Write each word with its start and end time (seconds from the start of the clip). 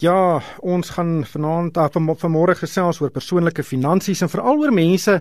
Ja, 0.00 0.40
ons 0.64 0.94
gaan 0.96 1.26
vanaand 1.28 1.76
af 1.76 1.92
van 1.92 2.06
vanmôre 2.16 2.54
gesels 2.56 3.02
oor 3.02 3.10
persoonlike 3.12 3.60
finansies 3.62 4.22
en 4.24 4.30
veral 4.32 4.62
oor 4.62 4.72
mense 4.72 5.18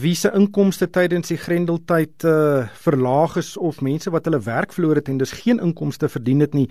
wie 0.00 0.14
se 0.18 0.30
inkomste 0.34 0.88
tydens 0.90 1.30
die 1.30 1.38
grendeltyd 1.38 2.24
uh 2.26 2.66
verlaag 2.84 3.36
is 3.40 3.54
of 3.56 3.80
mense 3.84 4.10
wat 4.10 4.26
hulle 4.28 4.40
werk 4.42 4.72
verloor 4.74 5.00
het 5.00 5.08
en 5.08 5.18
dus 5.20 5.34
geen 5.44 5.60
inkomste 5.60 6.08
verdien 6.08 6.40
het 6.40 6.54
nie. 6.54 6.68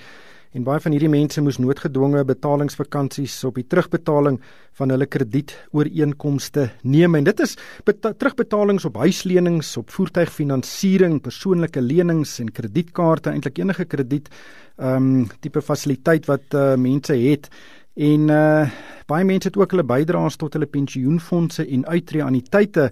En 0.54 0.62
baie 0.62 0.82
van 0.84 0.94
hierdie 0.94 1.10
mense 1.10 1.42
moes 1.42 1.58
noodgedwonge 1.58 2.22
betalingsvakansies 2.30 3.40
op 3.48 3.56
die 3.58 3.66
terugbetaling 3.66 4.36
van 4.78 4.94
hulle 4.94 5.08
kredietooreenkomste 5.10 6.68
neem. 6.84 7.18
En 7.18 7.26
dit 7.26 7.42
is 7.42 7.56
terugbetalings 7.86 8.86
op 8.86 9.00
huislenings, 9.02 9.72
op 9.82 9.90
voertuigfinansiering, 9.96 11.18
persoonlike 11.26 11.82
lenings 11.82 12.36
en 12.44 12.54
kredietkaarte, 12.54 13.34
eintlik 13.34 13.64
enige 13.64 13.88
krediet 13.90 14.30
ehm 14.78 15.10
um, 15.10 15.26
tipe 15.42 15.62
fasiliteit 15.62 16.26
wat 16.30 16.54
uh, 16.58 16.74
mense 16.82 17.14
het. 17.14 17.50
En 17.94 18.30
uh 18.30 18.72
baie 19.04 19.26
mense 19.28 19.50
het 19.50 19.58
ook 19.60 19.74
hulle 19.76 19.84
bydraes 19.84 20.38
tot 20.40 20.54
hulle 20.56 20.66
pensioenfonde 20.66 21.66
en 21.68 21.82
uitreaniteite 21.86 22.86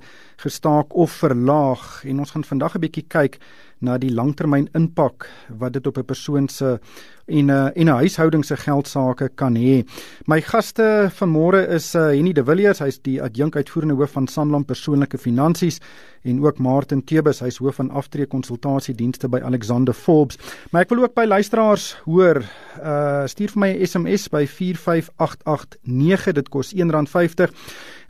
gestaak 0.44 0.94
of 0.94 1.12
verlaag. 1.12 2.04
En 2.06 2.20
ons 2.20 2.32
gaan 2.32 2.44
vandag 2.44 2.76
'n 2.76 2.84
bietjie 2.84 3.06
kyk 3.08 3.38
na 3.82 3.98
die 3.98 4.12
langtermyn 4.14 4.70
impak 4.78 5.28
wat 5.60 5.74
dit 5.74 5.88
op 5.88 5.98
'n 5.98 6.06
persoon 6.06 6.48
se 6.50 6.80
en 7.28 7.46
'n 7.46 7.50
uh, 7.50 7.70
en 7.74 7.86
'n 7.86 7.98
huishouding 8.02 8.46
se 8.46 8.58
geldsaake 8.58 9.30
kan 9.36 9.56
hê. 9.56 9.84
My 10.26 10.42
gaste 10.42 11.10
vanmôre 11.12 11.70
is 11.70 11.96
uh, 11.96 12.02
Henny 12.02 12.34
De 12.34 12.44
Villiers, 12.44 12.80
hy's 12.80 13.00
die 13.02 13.22
adjunk 13.22 13.56
uitvoerende 13.56 13.96
hoof 13.96 14.12
van 14.12 14.28
Sanlam 14.28 14.66
Persoonlike 14.66 15.18
Finansies 15.18 15.80
en 16.24 16.44
ook 16.44 16.58
Martin 16.58 17.04
Tebus, 17.04 17.40
hy's 17.40 17.58
hoof 17.58 17.76
van 17.76 17.90
aftreë 17.90 18.28
konsultasiedienste 18.28 19.30
by 19.30 19.40
Alexander 19.44 19.94
Forbes. 19.94 20.38
Maar 20.72 20.82
ek 20.82 20.90
wil 20.90 21.04
ook 21.04 21.14
by 21.14 21.26
luisteraars 21.26 21.98
hoor, 22.06 22.44
uh 22.84 23.26
stuur 23.26 23.50
vir 23.50 23.60
my 23.60 23.72
'n 23.74 23.88
SMS 23.88 24.30
by 24.30 24.46
45889, 24.46 26.34
dit 26.34 26.50
kos 26.50 26.74
R1.50. 26.74 27.52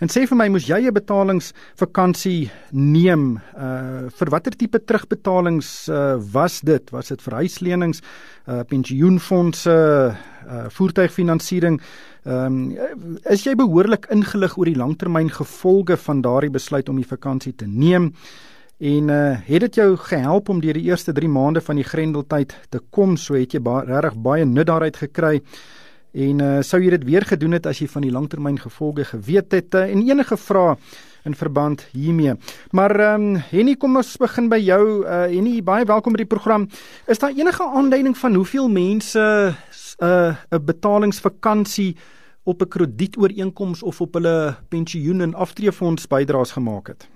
En 0.02 0.10
sê 0.10 0.24
vir 0.26 0.34
my, 0.34 0.48
moes 0.50 0.66
jy 0.66 0.80
'n 0.90 0.96
betalingsvakansie 0.98 2.50
neem? 2.74 3.38
Uh 3.54 4.10
vir 4.10 4.30
watter 4.34 4.56
tipe 4.58 4.80
terugbetalings 4.82 5.90
uh 5.90 6.18
was 6.34 6.62
dit? 6.62 6.90
Was 6.90 7.10
dit 7.10 7.22
vir 7.22 7.34
huislenings, 7.38 8.02
uh 8.50 8.64
pensioenfonde, 8.64 9.62
uh 9.70 10.70
voertuigfinansiering? 10.74 11.78
Ehm 12.26 12.46
um, 12.46 12.78
is 13.30 13.46
jy 13.46 13.54
behoorlik 13.54 14.08
ingelig 14.10 14.58
oor 14.58 14.66
die 14.66 14.82
langtermyn 14.82 15.30
gevolge 15.30 15.98
van 15.98 16.22
daardie 16.22 16.50
besluit 16.50 16.90
om 16.90 16.96
die 16.96 17.06
vakansie 17.06 17.54
te 17.54 17.68
neem? 17.68 18.16
En 18.80 19.10
uh 19.10 19.38
het 19.46 19.62
dit 19.62 19.76
jou 19.76 19.98
gehelp 19.98 20.50
om 20.50 20.62
deur 20.62 20.74
die 20.74 20.90
eerste 20.90 21.14
3 21.14 21.30
maande 21.30 21.62
van 21.62 21.76
die 21.76 21.86
grendeltyd 21.86 22.58
te 22.72 22.80
kom? 22.90 23.18
So 23.18 23.36
het 23.36 23.54
jy 23.54 23.62
ba 23.62 23.84
regtig 23.86 24.18
baie 24.18 24.46
nut 24.46 24.66
daaruit 24.66 24.98
gekry. 24.98 25.44
En 26.12 26.42
uh 26.44 26.60
sou 26.62 26.82
jy 26.84 26.90
dit 26.90 27.04
weer 27.08 27.24
gedoen 27.24 27.56
het 27.56 27.66
as 27.66 27.80
jy 27.80 27.88
van 27.88 28.04
die 28.04 28.12
langtermyn 28.12 28.60
gevolge 28.60 29.06
geweet 29.08 29.52
het 29.56 29.76
uh, 29.76 29.88
en 29.88 30.04
enige 30.04 30.38
vrae 30.38 30.76
in 31.24 31.36
verband 31.36 31.86
hiermee. 31.94 32.34
Maar 32.72 32.96
ehm 33.00 33.22
um, 33.22 33.36
Henny, 33.52 33.76
kom 33.76 33.96
ons 33.96 34.18
begin 34.18 34.50
by 34.50 34.60
jou. 34.60 35.06
Uh 35.06 35.28
Henny, 35.32 35.62
baie 35.64 35.86
welkom 35.86 36.14
by 36.14 36.24
die 36.24 36.34
program. 36.34 36.68
Is 37.08 37.20
daar 37.20 37.32
enige 37.32 37.64
aanduiding 37.64 38.18
van 38.18 38.36
hoeveel 38.36 38.68
mense 38.70 39.20
'n 39.22 40.06
uh, 40.06 40.36
'n 40.52 40.66
betalingsvakansie 40.66 41.96
op 42.44 42.62
'n 42.62 42.68
kredietooreenkoms 42.68 43.84
of 43.84 44.02
op 44.02 44.14
hulle 44.14 44.56
pensioen 44.70 45.22
en 45.22 45.34
aftreefonds 45.34 46.08
bydraes 46.08 46.52
gemaak 46.52 46.88
het? 46.88 47.08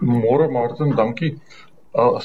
Môre 0.00 0.50
Martin, 0.50 0.94
dankie. 0.94 1.40
Uh, 1.94 2.20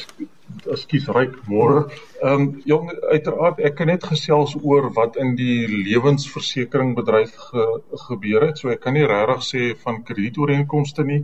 Ekskuus, 0.74 1.08
ryk 1.16 1.34
môre. 1.52 1.80
Ehm 2.24 2.34
um, 2.34 2.46
jong 2.72 2.92
uiteraard 3.14 3.60
ek 3.70 3.76
kan 3.80 3.90
net 3.92 4.06
gesels 4.10 4.54
oor 4.62 4.90
wat 4.96 5.18
in 5.24 5.34
die 5.40 5.68
lewensversekeringbedryf 5.68 7.34
ge, 7.50 7.66
gebeur 8.08 8.46
het. 8.48 8.62
So 8.62 8.72
ek 8.72 8.82
kan 8.86 8.96
nie 8.96 9.08
regtig 9.12 9.44
sê 9.48 9.64
van 9.84 10.00
kredietooreenkomste 10.08 11.04
nie, 11.10 11.20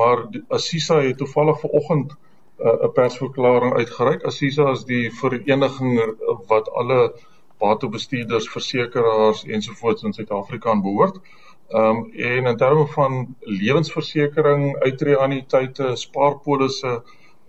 maar 0.00 0.26
Assisa 0.58 1.00
het 1.06 1.18
toevallig 1.22 1.60
vanoggend 1.64 2.12
uh, 2.12 2.66
'n 2.68 2.88
uh, 2.88 2.92
persverklaring 2.98 3.74
uitgereik. 3.80 4.26
Assisa 4.32 4.70
is 4.76 4.84
die 4.84 5.06
vereniging 5.22 5.96
wat 6.52 6.68
alle 6.82 7.00
batebestuurders, 7.64 8.48
versekeraars 8.56 9.44
ensovoorts 9.44 10.04
in 10.04 10.12
Suid-Afrika 10.12 10.76
behoort. 10.88 11.16
Ehm 11.70 11.96
um, 11.96 12.12
en 12.12 12.46
in 12.52 12.56
terme 12.56 12.86
van 12.86 13.36
lewensversekering, 13.40 14.76
uitreaniteite, 14.84 15.96
spaarpolisse 15.96 17.00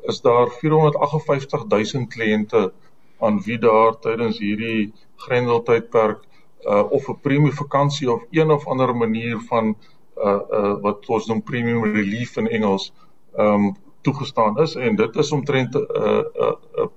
is 0.07 0.21
daar 0.21 0.49
458 0.49 1.65
000 1.67 2.07
kliënte 2.07 2.71
aan 3.19 3.41
wie 3.45 3.57
daar 3.57 3.99
tydens 3.99 4.39
hierdie 4.39 4.93
grendeltydperk 5.15 6.23
uh 6.65 6.91
of 6.91 7.07
'n 7.09 7.19
premium 7.21 7.53
vakansie 7.53 8.11
of 8.11 8.23
een 8.31 8.51
of 8.51 8.67
ander 8.67 8.95
manier 8.95 9.39
van 9.49 9.75
uh 10.17 10.39
uh 10.51 10.73
wat 10.81 11.05
ons 11.07 11.25
noem 11.25 11.43
premium 11.43 11.83
relief 11.83 12.37
in 12.37 12.47
Engels 12.47 12.93
um 13.37 13.75
toegestaan 14.01 14.57
is 14.59 14.75
en 14.75 14.95
dit 14.95 15.15
is 15.15 15.31
omtrent 15.31 15.75
'n 15.75 15.77
uh, 15.77 16.17
'n 16.17 16.25
uh, 16.35 16.51
'n 16.51 16.81
uh, 16.81 16.87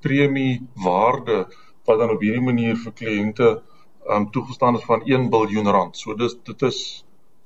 premie 0.00 0.68
waarde 0.74 1.46
wat 1.84 1.98
dan 1.98 2.10
op 2.10 2.20
hierdie 2.20 2.42
manier 2.50 2.76
vir 2.76 2.92
kliënte 2.92 3.62
um 4.08 4.30
toegestaan 4.30 4.76
is 4.76 4.84
van 4.84 5.02
1 5.04 5.28
miljard 5.28 5.66
rand. 5.66 5.96
So 5.96 6.14
dis 6.14 6.36
dit 6.42 6.62
is 6.62 7.04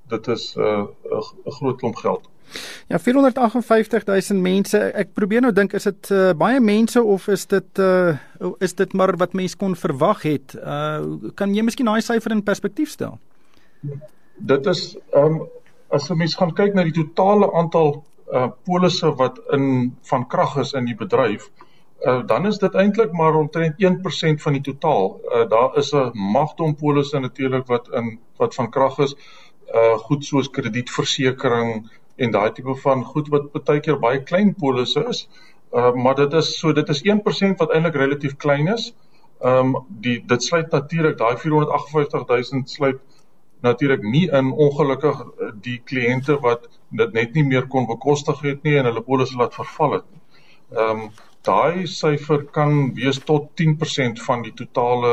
dit 0.09 0.27
is 0.29 0.55
'n 0.57 0.61
uh, 0.61 0.85
'n 1.47 1.51
groot 1.51 1.79
klomp 1.79 1.97
geld. 1.97 2.30
Ja 2.89 2.99
458 2.99 4.05
000 4.07 4.41
mense. 4.43 4.79
Ek 4.79 5.13
probeer 5.15 5.45
nou 5.45 5.53
dink 5.53 5.73
is 5.79 5.87
dit 5.87 6.11
uh, 6.11 6.33
baie 6.35 6.61
mense 6.61 7.03
of 7.03 7.29
is 7.29 7.47
dit 7.47 7.79
uh, 7.79 8.17
is 8.59 8.75
dit 8.75 8.93
maar 8.93 9.17
wat 9.17 9.37
mense 9.39 9.57
kon 9.57 9.77
verwag 9.77 10.23
het? 10.27 10.57
Uh 10.59 11.31
kan 11.35 11.55
jy 11.55 11.63
miskien 11.63 11.87
daai 11.87 12.03
syfer 12.03 12.35
in 12.35 12.43
perspektief 12.43 12.91
stel? 12.91 13.19
Dit 14.35 14.67
is 14.67 14.97
ehm 15.13 15.41
um, 15.41 15.49
as 15.91 16.09
jy 16.09 16.17
mens 16.17 16.37
gaan 16.39 16.55
kyk 16.55 16.75
na 16.75 16.85
die 16.87 16.95
totale 16.97 17.51
aantal 17.59 18.01
uh 18.33 18.49
polisse 18.67 19.11
wat 19.19 19.39
in 19.55 19.97
van 20.11 20.27
krag 20.27 20.57
is 20.63 20.73
in 20.79 20.87
die 20.87 20.97
bedryf, 20.99 21.49
uh 22.07 22.21
dan 22.27 22.47
is 22.47 22.59
dit 22.59 22.75
eintlik 22.75 23.13
maar 23.13 23.39
omtrent 23.39 23.79
1% 23.83 24.43
van 24.45 24.59
die 24.59 24.65
totaal. 24.73 25.21
Uh 25.25 25.47
daar 25.49 25.79
is 25.79 25.93
'n 25.93 26.11
magdom 26.15 26.75
polisse 26.75 27.19
natuurlik 27.19 27.67
wat 27.67 27.89
in 27.93 28.19
wat 28.37 28.55
van 28.55 28.71
krag 28.71 28.99
is. 28.99 29.15
Uh 29.75 29.99
goed 29.99 30.25
soos 30.25 30.51
kredietversekering, 30.51 31.91
en 32.21 32.35
daai 32.35 32.51
tipe 32.53 32.75
van 32.83 33.05
goed 33.13 33.31
wat 33.33 33.53
baie 33.53 33.81
keer 33.85 33.99
baie 34.03 34.21
klein 34.31 34.53
polisse 34.65 35.05
is. 35.13 35.23
Uh 35.73 35.93
maar 36.05 36.19
dit 36.19 36.33
is 36.41 36.51
so 36.59 36.73
dit 36.77 36.89
is 36.95 37.03
1% 37.07 37.63
wat 37.63 37.73
eintlik 37.77 37.97
relatief 38.03 38.37
klein 38.45 38.69
is. 38.75 38.91
Um 39.53 39.73
die 40.07 40.19
dit 40.33 40.45
sluit 40.45 40.71
natuurlik 40.77 41.17
daai 41.19 41.37
458000 41.37 42.71
sluit 42.71 43.01
natuurlik 43.61 44.03
nie 44.03 44.27
in 44.41 44.53
ongelukkig 44.53 45.19
uh, 45.21 45.51
die 45.65 45.81
kliënte 45.85 46.39
wat 46.45 46.69
dit 47.01 47.13
net 47.13 47.35
nie 47.35 47.45
meer 47.45 47.67
kon 47.73 47.87
bekostig 47.87 48.41
het 48.45 48.63
nie 48.65 48.79
en 48.79 48.89
hulle 48.89 49.05
polisse 49.09 49.37
laat 49.41 49.57
verval 49.57 49.99
het. 49.99 50.09
Um 50.87 51.11
daai 51.47 51.87
syfer 51.89 52.45
kan 52.53 52.95
wees 52.95 53.21
tot 53.25 53.51
10% 53.63 54.25
van 54.29 54.43
die 54.45 54.57
totale 54.63 55.13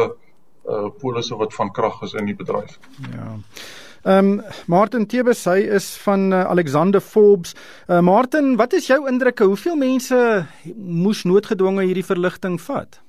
uh 0.68 0.88
polisse 1.00 1.36
wat 1.40 1.54
van 1.56 1.72
krag 1.72 2.02
is 2.04 2.14
in 2.20 2.26
die 2.28 2.36
bedryf. 2.36 2.80
Ja. 3.12 3.36
Ehm 4.08 4.40
um, 4.40 4.42
Martin 4.68 5.06
Tebes, 5.06 5.42
hy 5.52 5.66
is 5.78 5.88
van 6.00 6.30
uh, 6.32 6.46
Alexander 6.48 7.02
Forbes. 7.02 7.52
Uh, 7.90 8.00
Martin, 8.00 8.54
wat 8.56 8.72
is 8.74 8.86
jou 8.88 9.02
indrukke? 9.10 9.44
Hoeveel 9.44 9.76
mense 9.76 10.20
moes 10.76 11.26
noodgedwonge 11.28 11.84
hierdie 11.84 12.06
verligting 12.08 12.56
vat? 12.70 13.02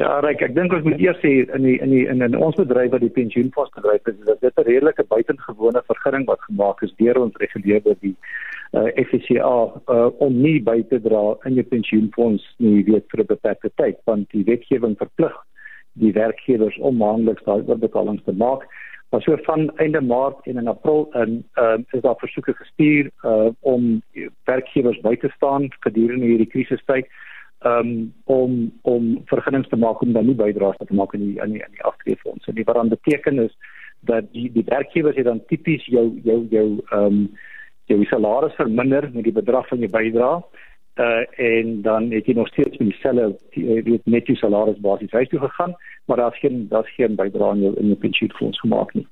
Ja, 0.00 0.16
Ryk, 0.24 0.42
ek 0.42 0.56
dink 0.56 0.74
ons 0.74 0.82
moet 0.88 0.98
eers 0.98 1.20
sê 1.22 1.30
in 1.44 1.68
die 1.68 1.76
in 1.86 1.94
die 1.94 2.02
in, 2.10 2.26
in 2.26 2.34
ons 2.34 2.58
bedryf 2.58 2.90
wat 2.96 3.04
die 3.04 3.12
pensioenfonds 3.14 3.70
bedryf 3.78 4.10
is, 4.10 4.18
dat 4.26 4.42
dit 4.42 4.58
'n 4.58 4.66
redelike 4.72 5.06
buitengewone 5.14 5.84
vergunning 5.86 6.26
wat 6.26 6.42
gemaak 6.48 6.82
is 6.82 6.96
deur 6.98 7.22
ons 7.22 7.38
reguleerder 7.38 7.94
die 8.02 8.16
uh, 8.74 8.90
eh, 8.90 9.06
FCA 9.06 9.54
uh, 9.86 10.10
om 10.18 10.34
nie 10.42 10.58
by 10.58 10.80
te 10.90 10.98
dra 10.98 11.36
in 11.46 11.54
jou 11.54 11.66
pensioenfonds 11.76 12.42
nie 12.58 12.82
weet 12.90 13.06
vir 13.14 13.22
'n 13.22 13.32
beperkte 13.36 13.70
tyd, 13.76 14.02
want 14.04 14.26
die 14.34 14.42
wetgewing 14.50 14.98
verplig 14.98 15.38
die 15.94 16.12
werkgewers 16.12 16.78
om 16.78 16.96
maandeliks 16.96 17.44
daai 17.46 17.62
oorbetalings 17.66 18.24
te 18.24 18.32
maak. 18.32 18.66
Maar 19.10 19.22
so 19.22 19.36
van 19.42 19.76
einde 19.76 20.00
Maart 20.00 20.46
en 20.46 20.56
in 20.56 20.68
April 20.68 21.08
in 21.12 21.44
ehm 21.52 21.80
uh, 21.80 21.84
is 21.90 22.00
daar 22.00 22.16
versoeke 22.16 22.54
gestuur 22.54 23.10
uh 23.22 23.48
om 23.60 24.02
werkgewers 24.44 25.00
by 25.00 25.16
te 25.16 25.28
staan 25.34 25.66
gedurende 25.80 26.26
hierdie 26.26 26.46
krisistyd 26.46 27.06
um 27.66 28.14
om 28.24 28.72
om 28.82 29.22
vergunnings 29.24 29.68
te 29.68 29.76
maak 29.76 30.00
om 30.00 30.12
dan 30.12 30.26
nie 30.26 30.34
bydraes 30.34 30.76
te 30.76 30.94
maak 30.94 31.12
in 31.14 31.20
die 31.20 31.42
in 31.42 31.52
die 31.52 31.62
in 31.62 31.72
die 31.72 31.82
aftreefonds. 31.82 32.46
En 32.46 32.54
dit 32.54 32.66
wat 32.66 32.74
dan 32.74 32.88
beteken 32.88 33.38
is 33.38 33.56
dat 34.00 34.32
die 34.32 34.52
die 34.52 34.64
werkgewers 34.66 35.16
het 35.16 35.24
dan 35.24 35.44
tipies 35.46 35.86
jou 35.86 36.20
jou 36.22 36.46
jou 36.50 36.68
um 36.90 37.36
jou 37.84 38.04
salaris 38.04 38.54
verminder 38.54 39.10
met 39.12 39.24
die 39.24 39.38
bedrag 39.42 39.68
van 39.68 39.78
jou 39.78 39.90
bydrae 39.90 40.42
uh 40.96 41.22
en 41.36 41.82
dan 41.82 42.10
het 42.10 42.26
jy 42.26 42.34
nog 42.34 42.48
steeds 42.48 42.78
dieselfde 42.78 43.38
weet 43.84 44.04
net 44.04 44.26
jou 44.26 44.38
salaris 44.38 44.80
basies 44.80 45.12
huis 45.12 45.28
toe 45.28 45.40
gegaan 45.40 45.76
maar 46.10 46.16
daar's 46.16 46.38
geen 46.38 46.68
daar's 46.68 46.94
geen 46.94 47.14
bydrae 47.14 47.54
in 47.54 47.60
jou 47.62 47.74
in 47.76 47.86
jou 47.86 47.98
pensioenfonds 47.98 48.60
gemaak 48.60 48.94
nie. 48.94 49.06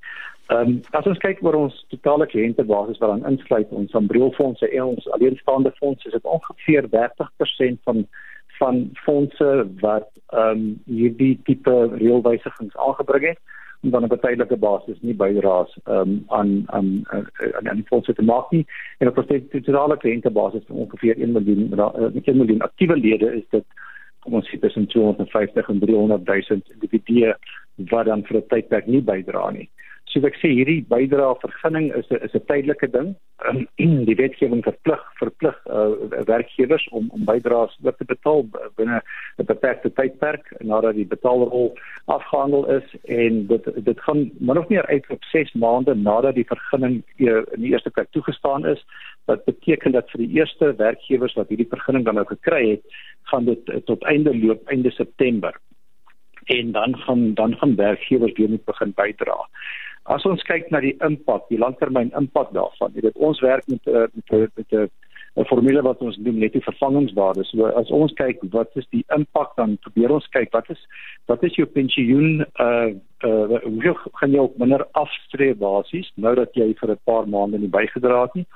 Ehm 0.47 0.61
um, 0.69 0.81
as 0.91 1.07
ons 1.07 1.19
kyk 1.19 1.43
oor 1.45 1.55
ons 1.55 1.85
totale 1.89 2.27
kliëntebasis 2.27 2.99
wat 2.99 3.11
dan 3.11 3.27
insluit 3.31 3.69
ons 3.81 3.93
ambreelfondse 4.01 4.71
en 4.71 4.83
ons 4.83 5.11
alleenstaande 5.17 5.73
fondse 5.77 6.09
is 6.09 6.17
dit 6.17 6.25
ongeveer 6.25 6.89
30% 6.95 7.83
van 7.85 8.07
van 8.59 8.91
fondse 9.05 9.51
wat 9.81 10.09
ehm 10.27 10.51
um, 10.51 10.83
hierdie 10.85 11.41
tipe 11.45 11.77
reëlwysigings 11.95 12.77
aangebring 12.77 13.29
het 13.29 13.39
om 13.83 13.91
dan 13.91 14.05
op 14.05 14.13
'n 14.13 14.19
tydelike 14.27 14.57
basis 14.57 15.01
nie 15.01 15.15
bydraes 15.15 15.79
um, 15.85 16.25
aan 16.27 16.63
aan 16.67 17.03
aan 17.05 17.69
aan 17.69 17.77
die 17.77 17.87
fondse 17.87 18.15
te 18.15 18.23
maak 18.23 18.51
nie 18.51 18.67
en 18.99 19.09
op 19.09 19.19
'n 19.19 19.49
totale 19.51 19.97
kliëntebasis 19.97 20.65
van 20.67 20.77
ongeveer 20.77 21.17
1 21.19 21.33
miljoen 21.33 21.73
uh, 21.73 22.11
1 22.25 22.37
miljoen 22.37 22.61
aktiewe 22.61 22.97
lede 22.97 23.35
is 23.35 23.49
dit 23.51 23.65
kom 24.21 24.35
ons 24.35 24.49
sê 24.51 24.59
tussen 24.59 24.87
250 24.87 25.69
en 25.69 25.79
300 25.79 26.27
000 26.27 26.61
individue 26.75 27.35
wat 27.91 28.07
dan 28.07 28.25
vir 28.25 28.37
'n 28.37 28.47
tydperk 28.49 28.87
nie 28.87 29.03
bydra 29.03 29.51
nie. 29.51 29.69
So 30.09 30.25
ek 30.25 30.39
sê 30.41 30.49
hierdie 30.57 30.87
bydrae 30.89 31.35
vergunning 31.43 31.91
is 31.99 32.07
is 32.17 32.35
'n 32.35 32.45
tydelike 32.49 32.89
ding. 32.93 33.11
Um, 33.49 33.67
die 34.09 34.17
wetgewing 34.17 34.63
verplig 34.65 35.03
verplig 35.21 35.57
uh, 35.69 35.93
werkgewers 36.31 36.87
om 36.97 37.11
om 37.13 37.27
bydraes 37.29 37.77
te 37.83 38.07
betaal 38.13 38.47
binne 38.81 39.03
'n 39.39 39.49
beperkte 39.51 39.93
tydperk 40.01 40.49
nadat 40.61 40.97
die 40.97 41.07
betaalrol 41.13 41.77
afgehandel 42.07 42.65
is 42.79 42.97
en 43.05 43.47
dit 43.53 43.69
dit 43.91 44.01
gaan 44.01 44.31
min 44.41 44.59
of 44.59 44.69
meer 44.69 44.87
uit 44.87 45.05
op 45.11 45.23
6 45.33 45.53
maande 45.53 45.95
nadat 45.95 46.35
die 46.41 46.49
vergunning 46.55 47.03
uh, 47.19 47.45
in 47.55 47.61
die 47.61 47.73
eerste 47.73 47.91
plek 47.91 48.09
toegestaan 48.11 48.67
is. 48.67 48.85
Wat 49.27 49.45
beteken 49.45 49.93
dat 49.93 50.11
vir 50.11 50.25
die 50.25 50.41
eerste 50.41 50.73
werkgewers 50.77 51.37
wat 51.37 51.49
hierdie 51.49 51.69
vergunning 51.69 52.05
dan 52.05 52.15
nou 52.15 52.27
gekry 52.27 52.71
het, 52.71 52.85
gaan 53.29 53.45
dit 53.45 53.69
uh, 53.69 53.85
tot 53.85 54.03
einde 54.05 54.33
loop 54.33 54.65
einde 54.73 54.91
September 54.91 55.53
en 56.49 56.73
dan 56.73 56.97
gaan 56.97 57.35
dan 57.35 57.57
gaan 57.57 57.77
werkgewers 57.77 58.33
weer 58.33 58.49
moet 58.49 58.65
begin 58.65 58.93
bydra. 58.95 59.37
As 60.09 60.25
ons 60.25 60.43
kyk 60.49 60.71
na 60.73 60.81
die 60.81 60.97
impak, 61.05 61.49
die 61.49 61.59
langtermyn 61.61 62.15
impak 62.17 62.53
daarvan, 62.57 62.95
jy 62.95 63.05
weet 63.05 63.17
ons 63.17 63.41
werk 63.45 63.67
met 63.69 63.87
eh, 63.87 64.07
met 64.15 64.57
met 64.57 64.73
'n 64.73 64.89
'n 65.39 65.45
formule 65.45 65.83
wat 65.83 66.01
ons 66.03 66.17
noem 66.19 66.39
net 66.43 66.53
die 66.57 66.65
vervangingswaarde. 66.65 67.45
So 67.45 67.69
as 67.81 67.91
ons 67.95 68.15
kyk 68.19 68.41
wat 68.55 68.71
is 68.81 68.87
die 68.95 69.05
impak 69.15 69.55
dan 69.57 69.77
probeer 69.85 70.15
ons 70.17 70.27
kyk 70.35 70.51
wat 70.57 70.71
is 70.71 70.81
wat 71.31 71.45
is 71.47 71.55
jou 71.55 71.67
pensioen 71.67 72.45
uh 72.67 72.91
uh 73.29 73.61
hoe 73.63 73.95
gaan 74.21 74.33
jy 74.33 74.39
op 74.39 74.59
minder 74.59 74.87
afstree 74.93 75.55
basies 75.55 76.11
nou 76.17 76.35
dat 76.35 76.55
jy 76.55 76.75
vir 76.81 76.91
'n 76.91 77.05
paar 77.05 77.29
maande 77.29 77.59
nie 77.59 77.75
bygedra 77.79 78.23
het 78.23 78.35
nie. 78.35 78.47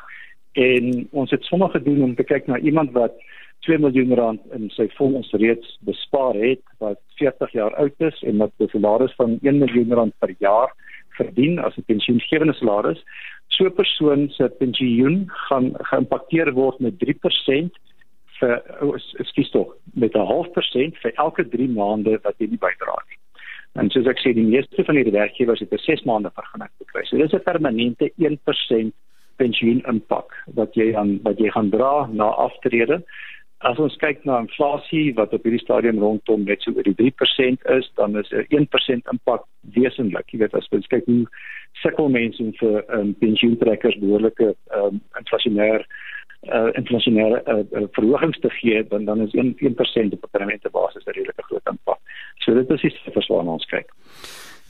En 0.52 1.08
ons 1.12 1.31
het 1.31 1.44
sommer 1.44 1.70
gedoen 1.70 2.02
om 2.02 2.14
te 2.14 2.25
kyk 2.25 2.46
na 2.46 2.58
iemand 2.58 2.93
wat 2.93 3.14
2 3.60 3.78
miljoen 3.78 4.14
rand 4.14 4.40
in 4.52 4.70
sy 4.70 4.88
fonds 4.88 5.31
reeds 5.32 5.78
bespaar 5.81 6.34
het 6.34 6.62
wat 6.78 6.98
40 7.16 7.52
jaar 7.52 7.75
oud 7.75 7.94
is 7.98 8.22
en 8.22 8.38
wat 8.38 8.52
'n 8.58 8.69
salaris 8.69 9.14
van 9.14 9.38
1 9.43 9.58
miljoen 9.58 9.93
rand 9.93 10.14
per 10.19 10.34
jaar 10.38 10.72
verdien 11.19 11.59
as 11.59 11.76
'n 11.76 11.85
pensioengewende 11.87 12.55
salaris, 12.55 13.00
so 13.49 13.64
'n 13.64 13.75
persoon 13.75 14.29
se 14.31 14.49
pensioen 14.59 15.25
gaan 15.49 15.73
geïmpakteer 15.91 16.53
word 16.53 16.81
met 16.81 16.99
3% 16.99 17.73
vir 18.41 18.62
ekskuus 19.23 19.50
tog, 19.50 19.76
met 19.94 20.14
'n 20.14 20.26
half 20.26 20.50
persent 20.53 20.97
vir 21.03 21.12
elke 21.14 21.49
3 21.49 21.69
maande 21.69 22.19
wat 22.23 22.35
jy 22.38 22.47
nie 22.47 22.62
bydra 22.67 22.97
nie. 23.09 23.19
En 23.75 23.91
soos 23.91 24.06
ek 24.06 24.19
sê, 24.20 24.35
die 24.35 24.44
meeste 24.44 24.85
van 24.85 24.97
hierdie 24.97 25.12
werkgewers 25.12 25.61
het 25.61 25.73
'n 25.73 25.79
6 25.79 26.03
maande 26.05 26.31
vergunning 26.35 26.70
gekry. 26.79 27.05
So 27.05 27.17
dis 27.17 27.32
'n 27.32 27.43
permanente 27.43 28.11
1% 28.19 28.94
pensioen 29.37 29.82
impak 29.88 30.35
wat 30.55 30.75
jy 30.75 30.94
aan 30.97 31.19
wat 31.23 31.38
jy 31.38 31.50
gaan 31.50 31.70
dra 31.70 32.06
na 32.12 32.25
aftrede 32.25 33.03
As 33.62 33.79
ons 33.79 33.94
kyk 34.03 34.25
na 34.26 34.41
inflasie 34.43 35.12
wat 35.14 35.35
op 35.37 35.44
hierdie 35.47 35.62
stadium 35.62 36.00
rondom 36.03 36.43
net 36.49 36.64
so 36.64 36.75
oor 36.75 36.87
die 36.88 36.97
3% 36.99 37.67
is, 37.76 37.91
dan 38.00 38.17
is 38.19 38.31
'n 38.32 38.47
1% 38.50 39.11
impak 39.12 39.44
wesentlik. 39.76 40.26
Jy 40.32 40.38
weet 40.38 40.55
as 40.55 40.67
ons 40.73 40.87
kyk 40.87 41.06
hoe 41.06 41.26
sukkel 41.82 42.09
mense 42.09 42.43
vir 42.59 42.82
um, 42.91 43.14
pensioentrekkers 43.14 44.00
behoorlike 44.03 44.55
um, 44.75 45.00
inflasionêr 45.20 45.87
uh, 46.50 46.70
inflasionêre 46.75 47.38
uh, 47.47 47.62
uh, 47.79 47.87
verhogings 47.94 48.38
te 48.41 48.50
gee, 48.50 48.82
dan 48.88 49.05
dan 49.05 49.20
is 49.20 49.35
1 49.35 49.55
1% 49.61 50.12
op 50.12 50.25
'n 50.25 50.31
permanente 50.31 50.70
basis 50.70 51.05
'n 51.06 51.15
redelike 51.15 51.43
groot 51.43 51.67
impak. 51.70 52.00
So 52.38 52.55
dit 52.55 52.70
is 52.70 52.81
die 52.81 52.91
syfers 52.91 53.26
waarna 53.26 53.50
ons 53.50 53.67
kyk. 53.67 53.88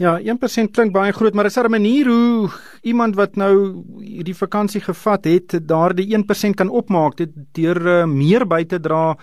Ja, 0.02 0.16
1% 0.18 0.72
klink 0.74 0.90
baie 0.94 1.12
groot, 1.14 1.34
maar 1.34 1.46
is 1.46 1.54
daar 1.54 1.68
'n 1.68 1.70
manier 1.70 2.06
hoe 2.06 2.48
iemand 2.82 3.14
wat 3.14 3.36
nou 3.36 3.84
hierdie 4.00 4.34
vakansie 4.34 4.80
gevat 4.80 5.24
het, 5.24 5.68
daardie 5.68 6.14
1% 6.14 6.54
kan 6.54 6.68
opmaak 6.68 7.16
dit 7.16 7.30
deur 7.52 7.80
uh, 7.86 8.04
meer 8.04 8.46
by 8.46 8.64
te 8.64 8.80
dra 8.80 9.16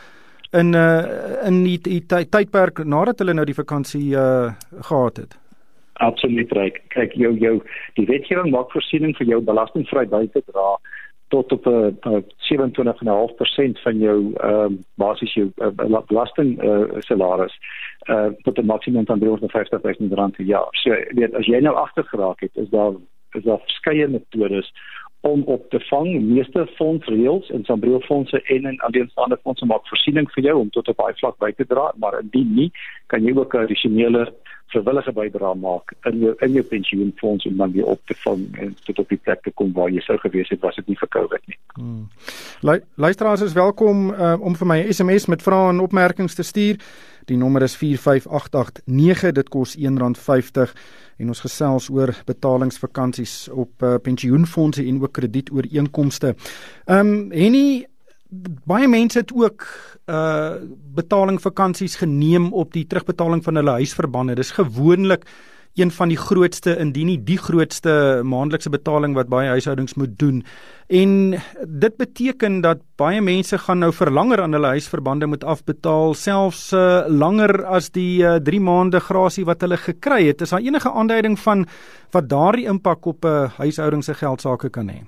in 0.51 0.73
uh, 0.73 1.03
in 1.47 1.63
die, 1.63 1.79
die 1.81 2.05
tydperk 2.05 2.83
nadat 2.85 3.19
hulle 3.19 3.33
nou 3.33 3.45
die 3.45 3.61
vakansie 3.63 4.15
uh, 4.15 4.53
gehad 4.81 5.17
het? 5.17 5.37
Absoluut 5.93 6.51
reg. 6.51 6.73
Kyk 6.87 7.13
jou 7.13 7.33
jou 7.37 7.61
die 7.93 8.05
wetgewing 8.05 8.51
maak 8.51 8.71
voorsiening 8.71 9.17
vir 9.17 9.27
jou 9.27 9.41
belastingvry 9.41 10.07
by 10.07 10.27
te 10.33 10.41
dra 10.45 10.77
tot 11.29 11.51
op 11.51 11.65
'n 11.65 11.97
uh, 12.01 12.23
27,5% 12.37 13.81
van 13.83 13.97
jou 13.97 14.33
ehm 14.33 14.73
uh, 14.73 14.77
basies 14.95 15.33
jou 15.33 15.51
uh, 15.55 15.99
belasting 16.07 16.63
uh, 16.63 16.83
salaris 16.99 17.53
uh 18.07 18.31
tot 18.41 18.57
'n 18.57 18.65
maksimum 18.65 19.05
van 19.05 19.19
350 19.19 19.81
000 19.81 20.15
rand 20.15 20.35
per 20.35 20.45
jaar. 20.45 20.67
So 20.71 20.89
weet 20.89 21.33
as 21.33 21.45
jy 21.45 21.59
nou 21.59 21.75
agter 21.75 22.03
geraak 22.03 22.39
het, 22.39 22.51
is 22.53 22.69
daar 22.69 22.93
is 23.31 23.43
daar 23.43 23.59
verskeie 23.59 24.07
metodes 24.07 24.71
om 25.21 25.43
op 25.43 25.69
te 25.69 25.79
vang. 25.79 26.21
Meeste 26.21 26.67
fondsreëls 26.75 27.49
en 27.49 27.63
Sambreel 27.63 28.01
fondse 28.01 28.41
en 28.41 28.65
en 28.65 28.77
alleenstaande 28.77 29.39
fondse 29.43 29.65
maak 29.65 29.87
voorsiening 29.87 30.31
vir 30.31 30.43
jou 30.43 30.59
om 30.59 30.69
tot 30.69 30.87
op 30.87 30.97
daai 30.97 31.13
vlak 31.13 31.37
by 31.37 31.51
te 31.51 31.65
dra, 31.65 31.91
maar 31.95 32.19
indien 32.19 32.53
nie, 32.55 32.71
kan 33.07 33.23
jy 33.23 33.35
ook 33.35 33.53
'n 33.53 33.57
addisionele 33.57 34.33
vrywillige 34.69 35.11
bydrae 35.11 35.55
maak 35.55 35.93
in 36.09 36.19
jou 36.19 36.33
in 36.45 36.53
jou 36.57 36.63
pensioenfonds 36.63 37.45
om 37.45 37.57
dan 37.57 37.71
weer 37.71 37.85
op 37.85 38.01
te 38.05 38.15
vang 38.23 38.43
en 38.61 38.75
tot 38.85 38.99
op 38.99 39.09
die 39.09 39.17
plek 39.17 39.41
te 39.43 39.51
kom 39.51 39.73
waar 39.73 39.89
jy 39.89 40.01
sou 40.05 40.17
gewees 40.21 40.49
het 40.53 40.61
was 40.65 40.75
dit 40.75 40.87
nie 40.87 40.97
vir 40.99 41.11
COVID 41.15 41.47
nie. 41.47 41.57
Hmm. 41.73 42.07
Luisteraars 42.95 43.41
is 43.41 43.53
welkom 43.57 44.09
uh, 44.11 44.35
om 44.41 44.55
vir 44.55 44.67
my 44.67 44.79
SMS 44.91 45.25
met 45.31 45.43
vrae 45.43 45.69
en 45.73 45.79
opmerkings 45.79 46.35
te 46.35 46.43
stuur. 46.43 46.77
Die 47.29 47.37
nommer 47.37 47.61
is 47.61 47.75
45889. 47.77 49.35
Dit 49.37 49.51
kos 49.53 49.75
R1.50 49.77 50.73
en 51.19 51.29
ons 51.29 51.43
gesels 51.43 51.89
oor 51.93 52.13
betalingsvakansies 52.25 53.35
op 53.53 53.85
uh, 53.85 53.97
pensioenfonde 54.01 54.85
en 54.85 55.01
ook 55.03 55.13
kredietooreenkomste. 55.19 56.35
Ehm 56.85 57.13
um, 57.13 57.31
Henny 57.31 57.85
baie 58.69 58.87
mense 58.87 59.17
het 59.19 59.31
ook 59.33 59.65
uh 60.09 60.57
betaling 60.95 61.39
vakansies 61.41 61.95
geneem 61.95 62.51
op 62.53 62.73
die 62.73 62.85
terugbetaling 62.87 63.43
van 63.43 63.55
hulle 63.55 63.77
huisverbande. 63.81 64.35
Dis 64.35 64.51
gewoonlik 64.57 65.25
een 65.75 65.91
van 65.91 66.09
die 66.11 66.17
grootste 66.17 66.75
indien 66.77 67.07
nie 67.07 67.19
die 67.23 67.37
grootste 67.37 68.21
maandelikse 68.23 68.71
betaling 68.73 69.15
wat 69.15 69.29
baie 69.31 69.49
huishoudings 69.53 69.93
moet 69.93 70.17
doen. 70.19 70.43
En 70.87 71.37
dit 71.65 71.97
beteken 71.97 72.61
dat 72.61 72.81
baie 72.97 73.21
mense 73.21 73.57
gaan 73.57 73.79
nou 73.79 73.91
vir 73.93 74.11
langer 74.11 74.41
aan 74.41 74.57
hulle 74.57 74.73
huisverbande 74.75 75.29
moet 75.29 75.43
afbetaal, 75.43 76.13
selfs 76.13 76.71
uh, 76.73 77.05
langer 77.07 77.63
as 77.65 77.91
die 77.95 78.23
3 78.23 78.59
uh, 78.59 78.65
maande 78.65 78.99
grasie 78.99 79.45
wat 79.45 79.61
hulle 79.61 79.77
gekry 79.77 80.25
het. 80.27 80.41
Is 80.41 80.49
daar 80.55 80.65
enige 80.65 80.91
aanduiding 80.91 81.39
van 81.39 81.67
wat 82.11 82.29
daardie 82.29 82.67
impak 82.67 83.05
op 83.05 83.25
'n 83.25 83.27
uh, 83.27 83.49
huishouding 83.57 84.03
se 84.03 84.13
geldsaake 84.13 84.69
kan 84.69 84.89
hê? 84.89 84.99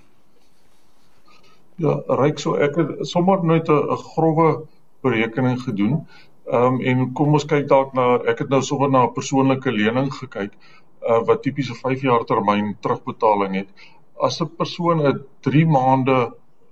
Ja, 1.76 2.02
ryk 2.08 2.40
so 2.40 2.56
ek 2.56 2.76
het 2.76 3.08
sommer 3.08 3.44
net 3.46 3.68
'n 3.70 3.98
grove 4.14 4.66
berekening 5.02 5.62
gedoen. 5.62 6.06
Ehm 6.52 6.64
um, 6.74 6.82
en 6.90 7.14
kom 7.16 7.34
ons 7.38 7.46
kyk 7.48 7.68
dalk 7.68 7.94
na 7.96 8.06
ek 8.32 8.42
het 8.44 8.50
nou 8.52 8.62
sommer 8.62 8.90
na 8.92 9.06
'n 9.06 9.14
persoonlike 9.16 9.72
lening 9.72 10.10
gekyk 10.12 10.52
uh, 11.10 11.22
wat 11.28 11.42
tipies 11.44 11.70
'n 11.72 11.80
5 11.80 12.02
jaar 12.08 12.26
termyn 12.28 12.76
terugbetaling 12.82 13.56
het. 13.56 13.70
As 14.20 14.42
'n 14.42 14.50
persoon 14.58 15.00
'n 15.08 15.22
3 15.48 15.66
maande 15.66 16.18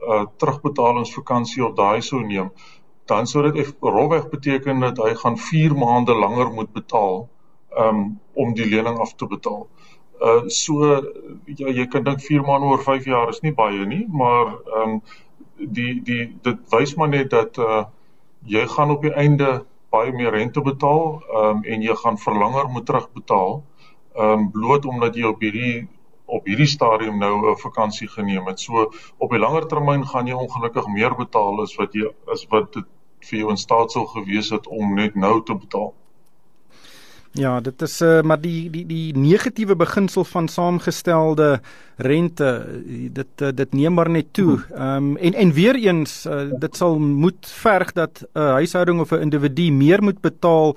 uh, 0.01 0.25
terugbetalingsvakansie 0.37 1.65
op 1.65 1.75
daai 1.75 2.01
sou 2.01 2.21
neem, 2.23 2.49
dan 3.05 3.27
sou 3.27 3.51
dit 3.51 3.75
rofweg 3.81 4.29
beteken 4.29 4.79
dat 4.79 4.97
hy 4.97 5.13
gaan 5.15 5.37
4 5.37 5.75
maande 5.75 6.13
langer 6.13 6.51
moet 6.51 6.73
betaal 6.73 7.29
um, 7.77 8.19
om 8.33 8.53
die 8.53 8.65
lening 8.65 8.99
af 8.99 9.15
te 9.15 9.27
betaal. 9.27 9.67
Uh 10.21 10.41
so 10.47 10.73
ja 11.45 11.67
jy 11.79 11.87
kan 11.87 12.03
dink 12.03 12.21
4 12.21 12.41
maande 12.41 12.67
oor 12.67 12.83
5 12.83 13.05
jaar 13.05 13.29
is 13.29 13.41
nie 13.41 13.53
baie 13.53 13.85
nie, 13.85 14.05
maar 14.11 14.45
ehm 14.75 14.89
um, 14.89 15.01
die 15.55 16.01
die 16.03 16.35
dit 16.41 16.59
wys 16.69 16.95
maar 16.95 17.09
net 17.09 17.29
dat 17.29 17.57
uh 17.57 17.83
jy 18.45 18.67
gaan 18.67 18.91
op 18.91 19.01
die 19.01 19.13
einde 19.13 19.65
baie 19.89 20.11
meer 20.11 20.31
rente 20.31 20.61
betaal 20.61 21.21
um, 21.41 21.63
en 21.63 21.81
jy 21.81 21.95
gaan 22.01 22.17
verlanger 22.17 22.69
moet 22.69 22.85
terugbetaal 22.85 23.63
um, 24.15 24.51
bloot 24.51 24.85
omdat 24.85 25.15
jy 25.15 25.25
op 25.29 25.41
hierdie 25.41 25.87
op 26.29 26.45
hierdie 26.45 26.69
stadium 26.69 27.17
nou 27.17 27.51
'n 27.51 27.57
vakansie 27.57 28.07
geneem 28.07 28.45
het. 28.45 28.59
So 28.59 28.91
op 29.17 29.29
die 29.31 29.39
langer 29.39 29.65
termyn 29.67 30.05
gaan 30.05 30.27
jy 30.27 30.33
ongelukkig 30.33 30.87
meer 30.87 31.15
betaal 31.15 31.61
as 31.61 31.75
wat 31.75 31.93
jy 31.93 32.11
as 32.31 32.45
wat 32.49 32.73
dit 32.73 32.85
vir 33.29 33.39
jou 33.39 33.49
in 33.49 33.57
staat 33.57 33.91
sou 33.91 34.05
gewees 34.07 34.49
het 34.49 34.67
om 34.67 34.93
net 34.95 35.15
nou 35.15 35.41
te 35.43 35.55
betaal. 35.55 35.93
Ja, 37.37 37.59
dit 37.61 37.81
is 37.81 38.01
uh, 38.01 38.21
maar 38.21 38.41
die 38.41 38.69
die 38.69 38.85
die 38.89 39.17
negatiewe 39.17 39.75
beginsel 39.75 40.23
van 40.25 40.47
saamgestelde 40.47 41.59
rente 41.97 42.47
dit 43.13 43.41
uh, 43.41 43.51
dit 43.53 43.73
neem 43.73 43.93
maar 43.93 44.09
net 44.09 44.33
toe. 44.33 44.57
Ehm 44.73 44.95
um, 44.95 45.17
en 45.17 45.33
en 45.33 45.51
weer 45.53 45.75
eens 45.75 46.25
uh, 46.25 46.49
dit 46.59 46.75
sal 46.75 46.99
moet 46.99 47.51
verg 47.61 47.91
dat 47.91 48.21
'n 48.21 48.39
uh, 48.39 48.51
huishouding 48.51 48.99
of 48.99 49.11
'n 49.11 49.21
individu 49.21 49.71
meer 49.71 50.03
moet 50.03 50.21
betaal 50.21 50.75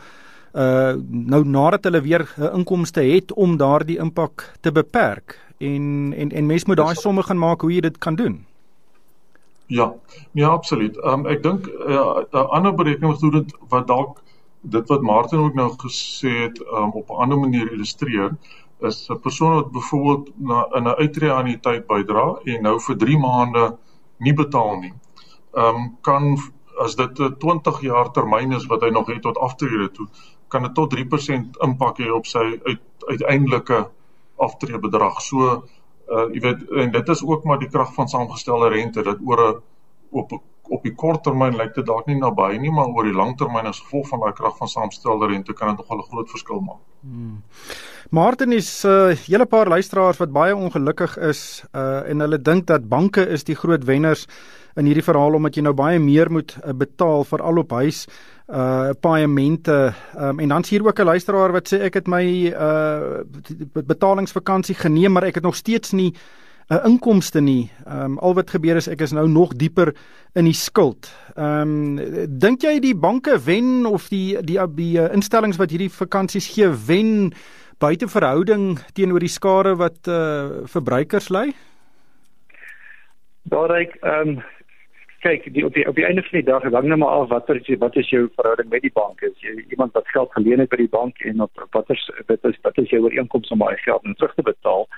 uh 0.53 0.95
nou 1.09 1.45
nadat 1.45 1.85
hulle 1.85 2.01
weer 2.01 2.29
'n 2.37 2.43
uh, 2.43 2.55
inkomste 2.55 3.01
het 3.01 3.33
om 3.33 3.57
daardie 3.57 3.99
impak 3.99 4.53
te 4.61 4.73
beperk. 4.73 5.39
En 5.59 6.13
en 6.17 6.31
en 6.31 6.47
mens 6.47 6.65
moet 6.65 6.77
daai 6.77 6.95
somme 6.95 7.23
gaan 7.23 7.39
maak 7.39 7.61
hoe 7.61 7.73
jy 7.73 7.81
dit 7.81 7.99
kan 7.99 8.15
doen. 8.15 8.45
Ja, 9.67 9.93
nee 10.33 10.47
absoluut. 10.47 10.97
Ehm 10.97 11.13
um, 11.21 11.27
ek 11.27 11.43
dink 11.43 11.67
'n 11.67 11.91
uh, 11.91 12.17
uh, 12.33 12.49
ander 12.51 12.75
berekening 12.75 13.47
wat 13.69 13.87
dalk 13.87 14.21
dit 14.63 14.89
wat 14.89 15.03
Martin 15.03 15.39
ook 15.39 15.55
nou 15.55 15.71
gesê 15.77 16.31
het 16.47 16.61
um, 16.61 16.91
op 16.91 17.11
'n 17.11 17.21
ander 17.23 17.39
manier 17.39 17.73
illustreer 17.73 18.37
is 18.81 19.09
'n 19.11 19.21
persoon 19.21 19.55
wat 19.55 19.71
byvoorbeeld 19.71 20.31
na 20.37 20.67
in 20.73 20.83
'n 20.83 20.99
uitreë 21.03 21.35
anniteit 21.35 21.87
bydra 21.87 22.39
en 22.45 22.63
nou 22.63 22.81
vir 22.81 22.97
3 22.97 23.19
maande 23.19 23.77
nie 24.19 24.35
betaal 24.35 24.77
nie. 24.79 24.95
Ehm 25.55 25.77
um, 25.77 25.97
kan 26.01 26.39
as 26.79 26.95
dit 26.97 27.19
'n 27.19 27.37
20 27.39 27.81
jaar 27.81 28.11
termyn 28.11 28.53
is 28.53 28.67
wat 28.67 28.81
hy 28.81 28.91
nog 28.91 29.07
het 29.07 29.23
tot 29.23 29.39
aftrede 29.39 29.91
toe, 29.91 30.07
kan 30.49 30.63
dit 30.63 30.75
tot 30.75 30.91
3% 30.91 31.59
impak 31.61 31.99
hê 31.99 32.11
op 32.11 32.27
sy 32.27 32.61
uit, 32.65 32.81
uiteindelike 33.07 33.91
aftreebedrag. 34.37 35.21
So 35.21 35.65
uh 36.09 36.29
jy 36.33 36.41
weet 36.41 36.71
en 36.71 36.91
dit 36.91 37.09
is 37.09 37.25
ook 37.25 37.45
maar 37.45 37.59
die 37.59 37.69
krag 37.69 37.95
van 37.95 38.09
saamgestelde 38.09 38.69
rente 38.69 39.03
dat 39.03 39.19
oor 39.25 39.41
'n 39.49 39.61
op 40.11 40.43
op 40.73 40.83
die 40.87 40.95
kort 40.97 41.23
termyn 41.27 41.57
lyk 41.59 41.75
dit 41.77 41.87
dalk 41.87 42.09
nie 42.09 42.19
naby 42.19 42.57
nie, 42.61 42.73
maar 42.73 42.89
oor 42.97 43.05
die 43.09 43.17
lang 43.17 43.37
termyn 43.39 43.69
as 43.69 43.81
gevolg 43.85 44.09
van 44.13 44.23
daai 44.25 44.33
krag 44.39 44.57
van 44.57 44.71
saamgestelde 44.73 45.29
rente 45.33 45.53
kan 45.53 45.69
dit 45.69 45.83
nogal 45.83 45.99
'n 45.99 46.09
groot 46.11 46.31
verskil 46.31 46.61
maak. 46.61 46.81
Hmm. 47.03 47.43
Martin 48.11 48.53
is 48.53 48.85
'n 48.85 48.89
uh, 48.89 49.17
hele 49.27 49.47
paar 49.47 49.69
luisteraars 49.69 50.19
wat 50.19 50.33
baie 50.33 50.57
ongelukkig 50.57 51.19
is 51.19 51.65
uh 51.75 52.09
en 52.11 52.21
hulle 52.21 52.43
dink 52.43 52.67
dat 52.67 52.89
banke 52.89 53.29
is 53.29 53.45
die 53.45 53.57
groot 53.57 53.85
wenners 53.85 54.27
in 54.77 54.87
hierdie 54.87 55.05
verhaal 55.05 55.35
omdat 55.35 55.57
jy 55.57 55.63
nou 55.63 55.75
baie 55.75 55.99
meer 55.99 56.31
moet 56.31 56.57
uh, 56.65 56.73
betaal 56.73 57.25
vir 57.25 57.43
al 57.43 57.59
op 57.59 57.71
huis 57.71 58.07
uh 58.49 58.91
paemente 59.01 59.95
um, 60.19 60.41
en 60.41 60.49
dan 60.49 60.65
hier 60.69 60.87
ook 60.87 60.99
'n 60.99 61.05
luisteraar 61.05 61.53
wat 61.53 61.73
sê 61.73 61.81
ek 61.81 61.95
het 61.95 62.07
my 62.07 62.53
uh 62.53 63.25
betalingsvakansie 63.73 64.75
geneem 64.75 65.13
maar 65.13 65.25
ek 65.25 65.35
het 65.35 65.45
nog 65.45 65.57
steeds 65.57 65.93
nie 65.93 66.13
'n 66.71 66.87
inkomste 66.87 67.41
nie. 67.41 67.71
Ehm 67.87 68.05
um, 68.05 68.19
al 68.19 68.35
wat 68.35 68.51
gebeur 68.51 68.77
is 68.77 68.89
ek 68.89 69.01
is 69.01 69.13
nou 69.13 69.29
nog 69.29 69.57
dieper 69.57 69.95
in 70.35 70.45
die 70.45 70.57
skuld. 70.57 71.11
Ehm 71.37 71.99
um, 71.99 72.29
dink 72.39 72.63
jy 72.63 72.79
die 72.81 72.95
banke 72.95 73.39
wen 73.45 73.87
of 73.87 74.09
die 74.09 74.37
die 74.43 74.59
die, 74.75 74.99
uh, 74.99 75.13
instellings 75.13 75.57
wat 75.57 75.71
hierdie 75.71 75.91
vakansies 75.91 76.55
gee 76.55 76.69
wen 76.87 77.33
buite 77.79 78.09
verhouding 78.09 78.79
teenoor 78.95 79.21
die 79.21 79.29
skade 79.29 79.77
wat 79.77 80.07
uh 80.09 80.65
verbruikers 80.65 81.29
ly? 81.29 81.53
Daar 83.43 83.71
ek 83.81 83.99
ehm 84.03 84.29
um, 84.29 84.43
kyk 85.23 85.47
die 85.55 85.65
op 85.67 85.75
die 85.75 85.87
op 85.89 85.97
die 85.99 86.07
einde 86.07 86.23
van 86.27 86.39
die 86.41 86.47
dag 86.47 86.65
hang 86.67 86.89
net 86.89 86.99
maar 86.99 87.23
af 87.23 87.29
watter 87.31 87.57
is 87.61 87.79
wat 87.79 87.97
is 87.97 88.11
jou 88.11 88.25
verhouding 88.37 88.69
met 88.71 88.83
die 88.83 88.95
bank 88.95 89.23
is 89.23 89.35
jy 89.45 89.55
iemand 89.71 89.95
wat 89.99 90.09
geld 90.15 90.33
geleen 90.37 90.63
het 90.63 90.71
by 90.73 90.81
die 90.81 90.95
bank 90.95 91.21
en 91.31 91.45
op 91.47 91.67
watter 91.77 91.99
wat 92.31 92.49
is 92.51 92.59
wat 92.67 92.79
is 92.83 92.91
jou 92.91 93.03
ooreenkoms 93.05 93.53
om 93.55 93.63
daai 93.63 93.79
geld 93.85 94.03
nou 94.03 94.15
terug 94.19 94.35
te 94.35 94.47
betaal 94.51 94.89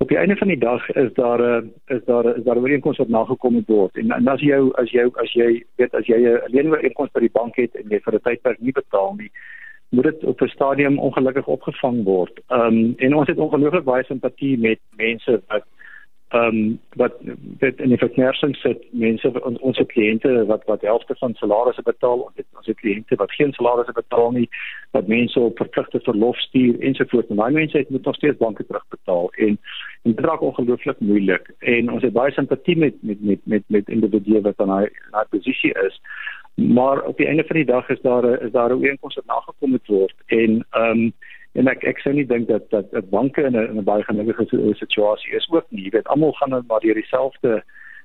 op 0.00 0.08
die 0.08 0.16
einde 0.16 0.36
van 0.36 0.48
die 0.48 0.58
dag 0.58 0.88
is 0.90 1.12
daar 1.14 1.40
'n 1.40 1.72
is 1.86 2.04
daar 2.04 2.26
is 2.36 2.44
daar 2.44 2.56
'n 2.56 2.64
ooreenkoms 2.64 2.98
wat 2.98 3.08
nagekom 3.08 3.52
moet 3.52 3.68
word 3.68 3.96
en, 3.96 4.10
en 4.10 4.28
as 4.28 4.40
jou 4.40 4.72
as 4.74 4.90
jou 4.90 5.10
as 5.14 5.32
jy 5.32 5.64
weet 5.76 5.94
as 5.94 6.06
jy 6.06 6.16
'n 6.16 6.40
leenooreenkoms 6.46 7.12
by 7.12 7.20
die 7.20 7.36
bank 7.38 7.56
het 7.56 7.74
en 7.74 7.88
jy 7.88 8.00
vir 8.00 8.14
'n 8.14 8.20
tydperk 8.20 8.60
nie 8.60 8.72
betaal 8.72 9.14
nie 9.18 9.30
moet 9.90 10.04
dit 10.04 10.24
op 10.24 10.40
'n 10.40 10.48
stadium 10.48 10.98
ongelukkig 10.98 11.46
opgevang 11.46 12.04
word. 12.04 12.40
Ehm 12.48 12.60
um, 12.60 12.94
en 12.96 13.14
ons 13.14 13.28
het 13.28 13.38
ongelooflik 13.38 13.84
baie 13.84 14.04
simpatie 14.04 14.58
met 14.58 14.78
mense 14.96 15.42
wat 15.46 15.64
ehm 16.30 16.56
um, 16.56 16.80
wat 16.94 17.12
dit 17.58 17.80
in 17.80 17.88
die 17.88 17.98
verkeersing 17.98 18.56
sit 18.56 18.84
mense 18.90 19.30
ons 19.42 19.58
ons 19.58 19.80
kliënte 19.92 20.44
wat 20.46 20.62
wat 20.70 20.84
helfte 20.86 21.14
van 21.18 21.34
salarisse 21.34 21.82
betaal 21.82 22.22
en 22.26 22.36
dit 22.36 22.46
ons 22.56 22.66
het 22.70 22.78
kliënte 22.78 23.18
wat 23.18 23.32
geen 23.34 23.52
salarisse 23.56 23.94
betaal 23.96 24.30
nie 24.36 24.46
wat 24.94 25.10
mense 25.10 25.40
op 25.40 25.56
verpligte 25.58 26.00
verlof 26.06 26.38
stuur 26.38 26.78
ensovoorts. 26.80 27.28
En 27.30 27.42
daai 27.42 27.52
mense 27.52 27.78
het 27.78 27.90
moet 27.90 28.04
nog 28.04 28.14
steeds 28.14 28.38
banke 28.38 28.66
terugbetaal 28.66 29.32
en 29.32 29.58
en 30.02 30.14
dit 30.14 30.24
raak 30.24 30.40
ongelooflik 30.40 31.00
moeilik. 31.00 31.50
En 31.58 31.90
ons 31.92 32.02
het 32.02 32.12
baie 32.12 32.32
simpatie 32.32 32.76
met 32.76 33.02
met 33.02 33.20
met 33.20 33.40
met 33.44 33.62
met 33.66 33.88
individue 33.88 34.40
wat 34.40 34.60
aan 34.60 34.74
daai 34.74 34.88
daai 35.10 35.26
posisie 35.30 35.74
is 35.86 36.00
maar 36.54 37.02
op 37.02 37.16
die 37.16 37.26
einde 37.26 37.44
van 37.44 37.56
die 37.56 37.64
dag 37.64 37.88
is 37.88 38.00
daar 38.00 38.24
is 38.42 38.52
daar 38.52 38.70
'n 38.70 38.78
ooreenkoms 38.78 39.14
wat 39.14 39.26
nagekom 39.26 39.70
moet 39.70 39.86
word 39.86 40.16
en 40.26 40.64
ehm 40.70 40.90
um, 40.90 41.12
en 41.52 41.68
ek 41.68 41.84
ek 41.84 41.98
sou 41.98 42.14
nie 42.14 42.26
dink 42.26 42.48
dat 42.48 42.70
dat, 42.70 42.90
dat 42.90 43.10
banke 43.10 43.42
in 43.42 43.56
'n 43.56 43.78
'n 43.78 43.84
baie 43.84 44.02
gelukkige 44.02 44.74
situasie 44.74 45.34
is 45.34 45.50
ook 45.50 45.66
nie. 45.68 45.84
Jy 45.84 45.90
weet, 45.90 46.08
almal 46.08 46.32
gaan 46.32 46.50
nou 46.50 46.62
maar 46.66 46.80
deur 46.80 46.94
dieselfde 46.94 47.64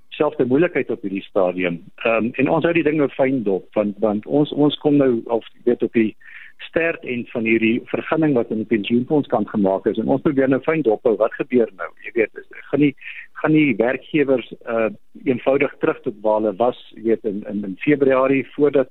selfde 0.09 0.45
moeilikheid 0.45 0.89
op 0.89 1.01
hierdie 1.01 1.23
stadium. 1.23 1.83
Ehm 1.95 2.25
um, 2.25 2.31
en 2.33 2.49
ons 2.49 2.63
hou 2.63 2.73
die 2.73 2.83
ding 2.83 2.97
nou 2.97 3.09
fyn 3.09 3.43
dop 3.43 3.73
want 3.73 3.95
want 3.99 4.25
ons 4.25 4.51
ons 4.51 4.77
kom 4.77 4.95
nou 4.95 5.21
of 5.25 5.45
weet 5.63 5.83
op 5.83 5.93
die 5.93 6.15
sterk 6.57 7.03
end 7.03 7.29
van 7.31 7.43
hierdie 7.43 7.81
vergunning 7.91 8.33
wat 8.33 8.49
in 8.49 8.63
die 8.63 8.71
pensioenfonds 8.71 9.27
kan 9.27 9.47
gemaak 9.47 9.85
is 9.85 9.97
en 9.97 10.07
ons 10.07 10.21
probeer 10.21 10.49
nou 10.49 10.61
dop 10.81 11.03
hou 11.03 11.15
wat 11.17 11.33
gebeur 11.33 11.69
nou. 11.75 11.89
Jy 12.03 12.11
weet, 12.13 12.31
is, 12.33 12.47
gaan 12.71 12.79
nie 12.79 12.95
gaan 13.41 13.51
nie 13.51 13.75
werkgewers 13.75 14.53
uh 14.67 14.89
eenvoudig 15.23 15.73
terug 15.79 16.01
tot 16.01 16.15
waar 16.21 16.41
hulle 16.41 16.55
was, 16.55 16.77
jy 16.95 17.03
weet 17.09 17.25
in 17.25 17.43
in, 17.49 17.63
in 17.63 17.77
Februarie 17.83 18.45
voordat 18.55 18.89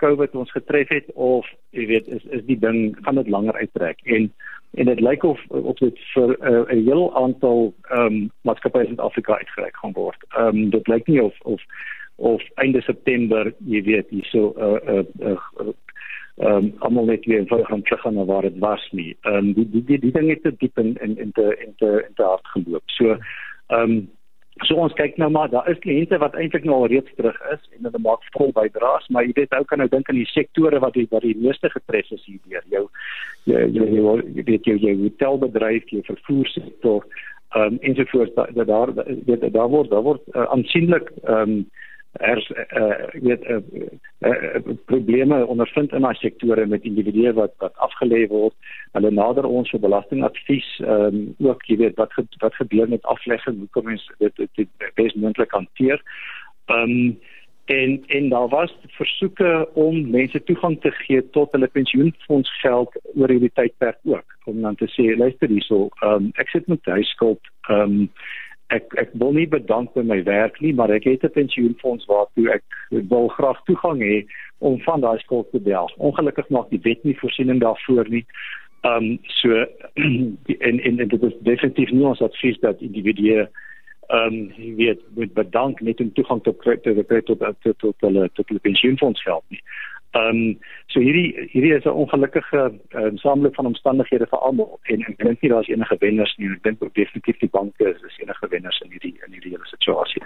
COVID 0.00 0.34
ons 0.34 0.50
getref 0.50 0.88
het 0.88 1.10
of 1.14 1.46
jy 1.76 1.86
weet 1.86 2.08
is 2.08 2.24
is 2.30 2.44
die 2.48 2.58
ding 2.58 2.96
gaan 3.04 3.20
dit 3.20 3.28
langer 3.28 3.54
uittrek 3.54 4.00
en 4.04 4.30
en 4.78 4.86
dit 4.86 5.00
lyk 5.00 5.24
of 5.26 5.40
of 5.48 5.78
dit 5.78 5.98
vir 6.14 6.36
eh, 6.38 6.50
'n 6.50 6.78
uh, 6.78 6.84
heel 6.86 7.16
aantal 7.16 7.74
ehm 7.90 8.06
um, 8.06 8.30
maatskappye 8.42 8.86
in 8.86 8.94
Suid-Afrika 8.94 9.36
uitgereik 9.36 9.76
gaan 9.76 9.92
word. 9.92 10.24
Ehm 10.28 10.46
um, 10.46 10.70
dit 10.70 10.88
lyk 10.88 11.06
nie 11.06 11.22
of 11.22 11.34
of 11.40 11.62
of 12.16 12.42
einde 12.54 12.82
September 12.82 13.52
jy 13.58 13.82
weet 13.82 14.08
hierso 14.10 14.54
'n 14.56 14.62
uh, 14.62 14.78
'n 14.94 15.06
uh, 15.22 15.38
uh, 15.60 15.74
ehm 16.36 16.56
um, 16.56 16.72
almal 16.78 17.04
net 17.04 17.24
weer 17.24 17.44
vir 17.46 17.64
gaan 17.64 17.82
terug 17.82 18.00
gaan 18.00 18.14
na 18.14 18.24
waar 18.24 18.42
dit 18.42 18.58
was 18.58 18.88
nie. 18.92 19.16
Ehm 19.22 19.36
um, 19.36 19.52
die 19.52 19.68
die 19.70 19.84
die, 19.84 19.98
die 19.98 20.12
ding 20.12 20.28
het 20.28 20.42
te 20.42 20.54
diep 20.56 20.78
in 20.78 20.96
in 21.00 21.18
in 21.18 21.32
te 21.32 21.56
in 21.66 21.74
te 21.76 22.04
in 22.08 22.14
te 22.14 22.22
hard 22.22 22.46
geloop. 22.54 22.82
So 22.86 23.16
ehm 23.68 23.90
um, 23.90 24.08
So 24.66 24.76
ons 24.76 24.92
kyk 24.92 25.16
nou 25.16 25.30
maar, 25.32 25.48
daar 25.48 25.68
is 25.70 25.78
kliënte 25.80 26.18
wat 26.20 26.34
eintlik 26.36 26.66
nou 26.68 26.82
al 26.82 26.90
reeds 26.92 27.12
terug 27.16 27.36
is 27.52 27.62
en 27.76 27.86
hulle 27.86 28.00
maak 28.04 28.24
vol 28.34 28.50
bydraes, 28.52 29.06
maar 29.08 29.24
jy 29.24 29.32
weet 29.38 29.54
ou 29.56 29.62
kan 29.64 29.80
nou 29.80 29.88
dink 29.88 30.10
aan 30.10 30.18
die 30.18 30.28
sektore 30.28 30.80
wat 30.84 30.98
die 30.98 31.06
wat 31.10 31.24
die 31.24 31.36
meeste 31.38 31.70
getref 31.72 32.10
is 32.12 32.26
hierdeur. 32.28 32.64
Jou 32.74 32.82
jy 33.48 33.62
jy 33.72 33.86
jy 34.36 34.44
weet 34.50 34.68
jou 34.68 34.76
jou 34.82 34.96
hotelbedryf, 35.04 35.88
jou 35.94 36.02
vervoersektor, 36.10 37.06
ehm 37.54 37.62
um, 37.62 37.78
ensovoorts 37.80 38.34
dat 38.36 38.66
daar 38.66 38.92
weet 39.26 39.48
daar 39.52 39.68
word 39.68 39.90
daar 39.90 40.04
word 40.06 40.28
uh, 40.34 40.44
aansienlik 40.52 41.08
ehm 41.24 41.56
um, 41.56 41.62
er 42.12 42.38
uh, 42.76 43.22
weet 43.22 43.44
uh, 43.44 43.56
uh, 44.18 44.74
probleme 44.84 45.46
ondervind 45.46 45.92
in 45.92 46.02
daai 46.02 46.14
sektore 46.18 46.66
met 46.66 46.82
individue 46.82 47.32
wat 47.32 47.54
wat 47.58 47.76
afgelê 47.86 48.26
word. 48.28 48.54
Hulle 48.92 49.10
nader 49.10 49.46
ons 49.46 49.70
vir 49.70 49.80
belastingadvies, 49.80 50.70
ehm 50.82 51.06
um, 51.06 51.20
ook 51.46 51.62
jy 51.70 51.76
weet 51.84 52.00
wat 52.02 52.14
wat 52.42 52.54
gebeur 52.54 52.88
met 52.88 53.06
aflegging, 53.14 53.58
hoe 53.58 53.68
kom 53.70 53.92
ons 53.94 54.06
dit 54.18 54.36
dit, 54.36 54.50
dit 54.56 54.94
bes 54.94 55.14
moontlik 55.14 55.54
hanteer. 55.54 56.02
Ehm 56.66 56.82
um, 56.82 57.18
en 57.70 58.02
en 58.06 58.28
daar 58.28 58.48
was 58.48 58.74
versoeke 58.98 59.68
om 59.74 60.10
mense 60.10 60.42
toegang 60.42 60.80
te 60.80 60.90
gee 60.90 61.30
tot 61.30 61.52
hulle 61.52 61.68
pensioenfonds 61.68 62.50
geld 62.60 62.96
oor 63.14 63.30
hierdie 63.30 63.52
tydperk 63.54 63.98
ook 64.02 64.38
om 64.50 64.60
dan 64.60 64.74
te 64.74 64.88
sê 64.90 65.14
luister 65.16 65.48
hierso, 65.48 65.88
ehm 66.02 66.26
um, 66.26 66.30
ek 66.42 66.50
sit 66.50 66.66
met 66.66 66.94
huiskuld, 66.98 67.54
ehm 67.68 67.80
um, 67.80 68.10
ek 68.74 68.94
ek 69.02 69.10
wil 69.22 69.32
nie 69.36 69.48
bedank 69.50 69.92
vir 69.94 70.06
my 70.06 70.20
werk 70.26 70.60
nie, 70.60 70.72
maar 70.74 70.90
ek 70.94 71.04
het 71.04 71.24
'n 71.24 71.36
pensioenfonds 71.36 72.06
waartoe 72.06 72.50
ek 72.54 72.62
wil 72.90 73.28
graag 73.28 73.58
toegang 73.64 74.00
hê 74.00 74.26
om 74.58 74.80
van 74.80 75.00
daai 75.00 75.18
skuld 75.18 75.50
te 75.50 75.62
delf. 75.62 75.92
Ongelukkig 75.98 76.48
maak 76.48 76.70
die 76.70 76.82
wet 76.82 77.04
nie 77.04 77.18
voorsiening 77.18 77.60
daarvoor 77.60 78.08
nie. 78.08 78.24
Ehm 78.82 79.04
um, 79.04 79.18
so 79.26 79.48
en 80.68 80.80
en 80.80 80.96
dit 80.96 81.22
is 81.22 81.36
definitief 81.40 81.90
nie 81.90 82.06
ons 82.06 82.22
advies 82.22 82.58
dat 82.60 82.80
individue 82.80 83.48
ehm 84.08 84.34
um, 84.34 84.76
weet 84.76 85.00
moet 85.14 85.34
bedank 85.34 85.80
net 85.80 86.00
om 86.00 86.12
toegang 86.12 86.42
tot 86.42 86.62
tot 86.62 86.82
tot 86.82 87.26
tot 87.26 87.60
tot 87.62 87.78
tot 87.78 87.96
hulle 88.00 88.30
tot 88.32 88.48
hulle 88.48 88.60
pensioenfonds 88.60 89.22
geld 89.22 89.44
nie. 89.48 89.62
Ehm 90.18 90.36
um, 90.36 90.58
so 90.90 91.00
hierdie 91.00 91.48
hierdie 91.52 91.76
is 91.76 91.84
'n 91.84 91.94
ongelukkige 92.02 92.62
um, 92.94 93.18
sameloop 93.18 93.54
van 93.54 93.66
omstandighede 93.66 94.26
vir 94.26 94.38
almal 94.38 94.80
en 94.82 95.04
ek 95.06 95.18
dink 95.18 95.42
nie 95.42 95.50
daar's 95.50 95.68
enige 95.68 95.96
wenners 96.00 96.34
nie. 96.38 96.50
Ek 96.50 96.62
dink 96.62 96.82
ook 96.82 96.94
definitief 96.94 97.38
die 97.38 97.52
banke 97.52 97.94
is, 97.94 98.02
is 98.02 98.18
enige 98.18 98.48
wenners 98.50 98.80
in 98.84 98.90
hierdie 98.90 99.14
in 99.26 99.32
hierdie 99.32 99.54
hele 99.54 99.70
situasie. 99.70 100.22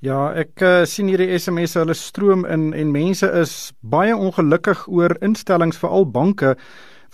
Ja, 0.00 0.32
ek 0.32 0.62
uh, 0.62 0.84
sien 0.86 1.08
hierdie 1.10 1.38
SMS'e 1.38 1.80
hulle 1.82 1.94
stroom 1.94 2.46
in 2.46 2.72
en 2.72 2.92
mense 2.94 3.28
is 3.40 3.72
baie 3.82 4.16
ongelukkig 4.16 4.86
oor 4.88 5.16
instellings 5.20 5.80
veral 5.82 6.06
banke 6.06 6.54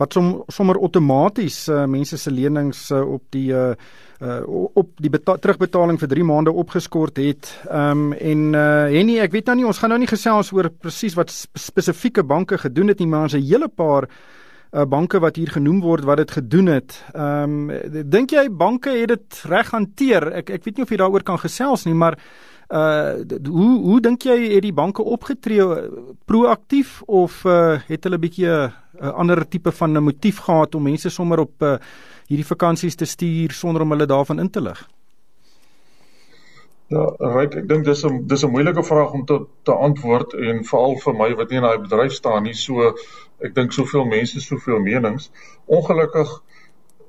wat 0.00 0.12
som, 0.16 0.42
sommer 0.48 0.78
outomaties 0.80 1.68
uh, 1.68 1.84
mense 1.90 2.18
se 2.18 2.30
lenings 2.30 2.90
uh, 2.90 3.02
op 3.16 3.22
die 3.34 3.50
uh, 3.54 3.72
uh 4.24 4.40
op 4.78 4.90
die 5.02 5.10
terugbetaling 5.10 5.98
vir 6.00 6.08
3 6.08 6.24
maande 6.24 6.52
opgeskort 6.52 7.18
het. 7.18 7.50
Ehm 7.68 7.90
um, 7.90 8.12
en 8.12 8.54
uh 8.54 8.86
Henny, 8.94 9.18
ek 9.22 9.34
weet 9.34 9.50
nou 9.50 9.56
nie 9.56 9.66
ons 9.66 9.78
gaan 9.78 9.90
nou 9.90 9.98
nie 9.98 10.10
gesels 10.10 10.52
oor 10.54 10.70
presies 10.70 11.16
wat 11.18 11.34
spesifieke 11.34 12.22
banke 12.22 12.58
gedoen 12.58 12.88
het 12.94 13.02
nie, 13.02 13.10
maar 13.10 13.28
ons 13.28 13.34
'n 13.34 13.42
hele 13.42 13.68
paar 13.68 14.08
uh 14.72 14.84
banke 14.84 15.20
wat 15.20 15.36
hier 15.36 15.50
genoem 15.50 15.80
word 15.80 16.04
wat 16.04 16.16
dit 16.16 16.30
gedoen 16.30 16.66
het. 16.66 17.02
Ehm 17.14 17.70
um, 17.70 18.10
dink 18.10 18.30
jy 18.30 18.48
banke 18.50 18.90
het 18.90 19.08
dit 19.08 19.42
reg 19.44 19.70
hanteer? 19.70 20.32
Ek 20.32 20.50
ek 20.50 20.64
weet 20.64 20.76
nie 20.76 20.84
of 20.84 20.90
jy 20.90 20.96
daaroor 20.96 21.22
kan 21.22 21.38
gesels 21.38 21.84
nie, 21.84 21.94
maar 21.94 22.18
uh 22.70 23.20
hoe 23.48 23.80
hoe 23.82 24.00
dink 24.00 24.24
jy 24.24 24.36
het 24.54 24.62
die 24.62 24.72
banke 24.72 25.02
opgetree 25.02 25.64
proaktief 26.24 27.02
of 27.06 27.44
uh 27.44 27.78
het 27.88 28.04
hulle 28.04 28.18
bietjie 28.18 28.48
'n 28.48 28.72
uh, 29.02 29.12
ander 29.12 29.48
tipe 29.48 29.72
van 29.72 29.96
'n 29.96 30.02
motief 30.02 30.38
gehad 30.38 30.74
om 30.74 30.82
mense 30.82 31.10
sommer 31.10 31.38
op 31.38 31.62
uh 31.62 31.76
hierdie 32.28 32.46
vakansies 32.46 32.96
te 32.96 33.04
stuur 33.04 33.52
sonder 33.52 33.82
om 33.82 33.90
hulle 33.90 34.06
daarvan 34.06 34.38
in 34.38 34.50
te 34.50 34.60
lig? 34.60 34.88
Ja, 36.92 37.04
right, 37.18 37.54
ek 37.56 37.68
dink 37.68 37.84
dis 37.84 38.04
'n 38.04 38.26
dis 38.28 38.44
'n 38.44 38.50
moeilike 38.50 38.82
vraag 38.84 39.12
om 39.12 39.24
te 39.24 39.38
te 39.64 39.72
antwoord 39.72 40.34
en 40.34 40.64
veral 40.64 40.96
vir 41.04 41.14
my 41.14 41.34
wat 41.34 41.50
nie 41.50 41.56
in 41.56 41.64
daai 41.66 41.78
bedryf 41.78 42.12
staan 42.12 42.42
nie. 42.42 42.54
So 42.54 42.94
ek 43.40 43.54
dink 43.54 43.72
soveel 43.72 44.04
mense, 44.04 44.40
soveel 44.40 44.78
menings. 44.78 45.30
Ongelukkig 45.66 46.30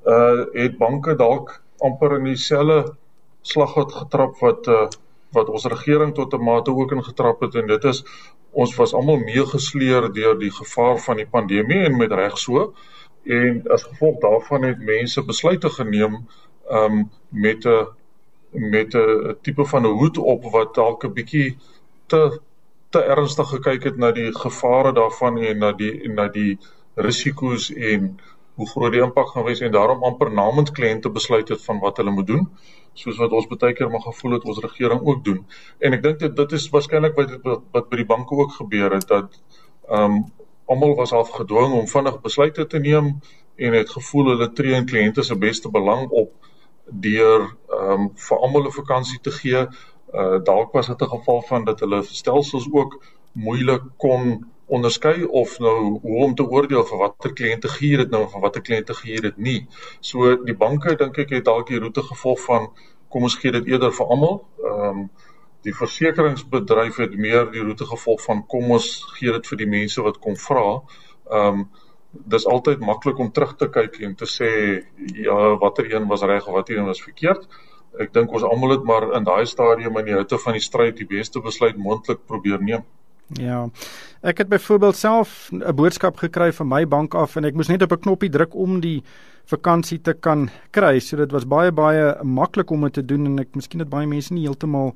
uh 0.06 0.44
het 0.54 0.78
banke 0.78 1.16
dalk 1.16 1.62
amper 1.80 2.16
in 2.18 2.24
dieselfde 2.24 2.96
slaggat 3.42 3.92
getrap 3.92 4.40
wat 4.40 4.66
uh 4.68 4.88
wat 5.38 5.52
ons 5.52 5.68
regering 5.72 6.14
tot 6.14 6.34
'n 6.34 6.42
mate 6.48 6.70
ook 6.70 6.92
ingetrap 6.96 7.40
het 7.46 7.54
en 7.54 7.66
dit 7.66 7.84
is 7.84 8.02
ons 8.52 8.76
was 8.76 8.94
almal 8.94 9.18
meegesleer 9.20 10.12
deur 10.12 10.38
die 10.38 10.50
gevaar 10.50 10.98
van 10.98 11.16
die 11.16 11.28
pandemie 11.36 11.84
en 11.88 11.96
met 11.96 12.12
reg 12.12 12.38
so. 12.38 12.72
En 13.24 13.62
as 13.74 13.82
gevolg 13.82 14.20
daarvan 14.20 14.62
het 14.62 14.78
mense 14.78 15.24
besluite 15.24 15.70
geneem 15.70 16.26
um 16.70 17.10
met 17.28 17.66
'n 17.66 17.86
met 18.50 18.94
'n 18.94 19.36
tipe 19.42 19.64
van 19.64 19.82
'n 19.86 19.96
hoed 19.98 20.18
op 20.18 20.44
wat 20.52 20.74
dalk 20.74 21.04
'n 21.04 21.12
bietjie 21.12 21.56
te 22.06 22.40
te 22.90 23.02
ernstig 23.02 23.48
gekyk 23.48 23.84
het 23.84 23.96
na 23.96 24.12
die 24.12 24.32
gevare 24.32 24.92
daarvan 24.92 25.38
en 25.38 25.58
na 25.58 25.72
die 25.72 26.02
en 26.04 26.14
na 26.14 26.28
die 26.28 26.58
risiko's 26.94 27.72
en 27.72 28.20
hoe 28.54 28.68
groot 28.68 28.92
die 28.92 29.02
impak 29.02 29.28
gaan 29.28 29.44
wees 29.44 29.60
en 29.60 29.72
daarom 29.72 30.04
amper 30.04 30.30
namens 30.32 30.70
kliënte 30.70 31.10
besluit 31.10 31.48
het 31.48 31.64
van 31.64 31.78
wat 31.78 31.96
hulle 31.96 32.10
moet 32.10 32.26
doen 32.26 32.48
soos 33.00 33.18
wat 33.20 33.34
ons 33.36 33.48
baie 33.50 33.74
keer 33.76 33.90
maar 33.92 34.04
gevoel 34.04 34.36
het 34.36 34.44
ons 34.48 34.62
regering 34.64 35.00
ook 35.02 35.24
doen. 35.24 35.42
En 35.78 35.96
ek 35.96 36.02
dink 36.02 36.18
dit 36.24 36.36
dit 36.36 36.52
is 36.58 36.68
waarskynlik 36.74 37.16
wat, 37.18 37.36
wat 37.44 37.64
wat 37.76 37.90
by 37.92 38.00
die 38.02 38.08
banke 38.12 38.38
ook 38.42 38.56
gebeur 38.60 38.96
het 38.96 39.08
dat 39.12 39.40
ehm 39.88 40.18
um, 40.18 40.24
almal 40.66 40.96
was 40.98 41.12
half 41.14 41.28
gedwing 41.30 41.74
om 41.78 41.86
vinnig 41.86 42.16
besluite 42.22 42.66
te 42.66 42.78
neem 42.82 43.12
en 43.56 43.72
het 43.72 43.90
gevoel 43.90 44.32
hulle 44.32 44.48
tree 44.52 44.74
in 44.74 44.88
kliënte 44.90 45.22
se 45.22 45.36
beste 45.38 45.70
belang 45.70 46.08
op 46.10 46.32
deur 46.86 47.46
ehm 47.46 47.92
um, 47.92 48.08
vir 48.28 48.38
almal 48.38 48.66
'n 48.66 48.78
vakansie 48.80 49.20
te 49.20 49.30
gee. 49.30 49.66
Uh, 50.14 50.38
dalk 50.42 50.72
was 50.72 50.86
dit 50.86 51.02
'n 51.02 51.14
geval 51.16 51.42
van 51.42 51.64
dat 51.64 51.80
hulle 51.80 52.02
stelsels 52.02 52.68
ook 52.72 53.02
moeilik 53.32 53.82
kon 53.96 54.46
onderskei 54.66 55.24
of 55.24 55.58
nou 55.58 55.98
hoe 56.02 56.24
om 56.24 56.34
te 56.34 56.46
oordeel 56.46 56.84
vir 56.88 56.98
watter 56.98 57.32
kliënte 57.38 57.70
gee 57.70 57.96
dit 58.00 58.10
nou 58.10 58.24
en 58.24 58.30
vir 58.32 58.42
watter 58.42 58.64
kliënte 58.66 58.94
gee 58.98 59.20
dit 59.22 59.38
nie. 59.38 59.60
So 60.00 60.34
die 60.42 60.56
banke 60.58 60.96
dink 60.98 61.18
ek 61.22 61.34
het 61.36 61.46
dalk 61.46 61.70
die 61.70 61.80
roete 61.82 62.02
gevolg 62.02 62.42
van 62.48 62.68
kom 63.08 63.28
ons 63.28 63.38
gee 63.38 63.54
dit 63.54 63.72
eerder 63.72 63.94
vir 63.94 64.12
almal. 64.14 64.42
Ehm 64.64 64.90
um, 64.90 65.08
die 65.66 65.74
versekeringsbedryf 65.74 67.00
het 67.02 67.14
meer 67.18 67.48
die 67.50 67.62
roete 67.64 67.86
gevolg 67.90 68.20
van 68.22 68.44
kom 68.46 68.70
ons 68.70 68.86
gee 69.16 69.32
dit 69.34 69.48
vir 69.50 69.58
die 69.58 69.70
mense 69.70 70.02
wat 70.02 70.20
kom 70.22 70.36
vra. 70.48 70.66
Ehm 71.30 71.62
um, 71.62 71.66
dis 72.32 72.46
altyd 72.48 72.80
maklik 72.80 73.18
om 73.20 73.30
terug 73.32 73.56
te 73.60 73.66
kyk 73.68 73.98
en 74.06 74.14
te 74.16 74.26
sê 74.30 74.50
ja 75.22 75.40
watter 75.62 75.90
een 75.92 76.06
was 76.08 76.22
reg 76.22 76.46
of 76.46 76.54
watter 76.54 76.78
een 76.78 76.90
was 76.90 77.02
verkeerd. 77.02 77.46
Ek 78.00 78.12
dink 78.12 78.32
ons 78.32 78.44
almal 78.44 78.76
het 78.76 78.84
maar 78.84 79.10
in 79.18 79.24
daai 79.24 79.46
stadium 79.46 79.98
in 80.00 80.08
die 80.10 80.16
hitte 80.16 80.38
van 80.38 80.56
die 80.56 80.64
stryd 80.64 80.96
die 80.96 81.08
beste 81.10 81.42
besluit 81.44 81.76
moontlik 81.76 82.24
probeer 82.26 82.62
neem. 82.62 82.86
Ja. 83.34 83.68
Ek 84.22 84.38
het 84.38 84.48
byvoorbeeld 84.48 84.96
self 84.96 85.48
'n 85.52 85.74
boodskap 85.74 86.16
gekry 86.16 86.52
van 86.52 86.68
my 86.68 86.86
bank 86.88 87.14
af 87.14 87.36
en 87.36 87.44
ek 87.44 87.54
moes 87.54 87.68
net 87.68 87.82
op 87.82 87.92
'n 87.92 88.00
knoppie 88.00 88.30
druk 88.30 88.54
om 88.54 88.80
die 88.80 89.02
vakansie 89.44 90.00
te 90.00 90.12
kan 90.12 90.50
kry. 90.70 90.98
So 90.98 91.16
dit 91.16 91.30
was 91.30 91.46
baie 91.46 91.72
baie 91.72 92.14
maklik 92.22 92.70
om 92.70 92.80
dit 92.80 92.92
te 92.92 93.04
doen 93.04 93.26
en 93.26 93.38
ek 93.38 93.54
miskien 93.54 93.80
het 93.80 93.88
baie 93.88 94.06
mense 94.06 94.32
nie 94.32 94.46
heeltemal 94.46 94.94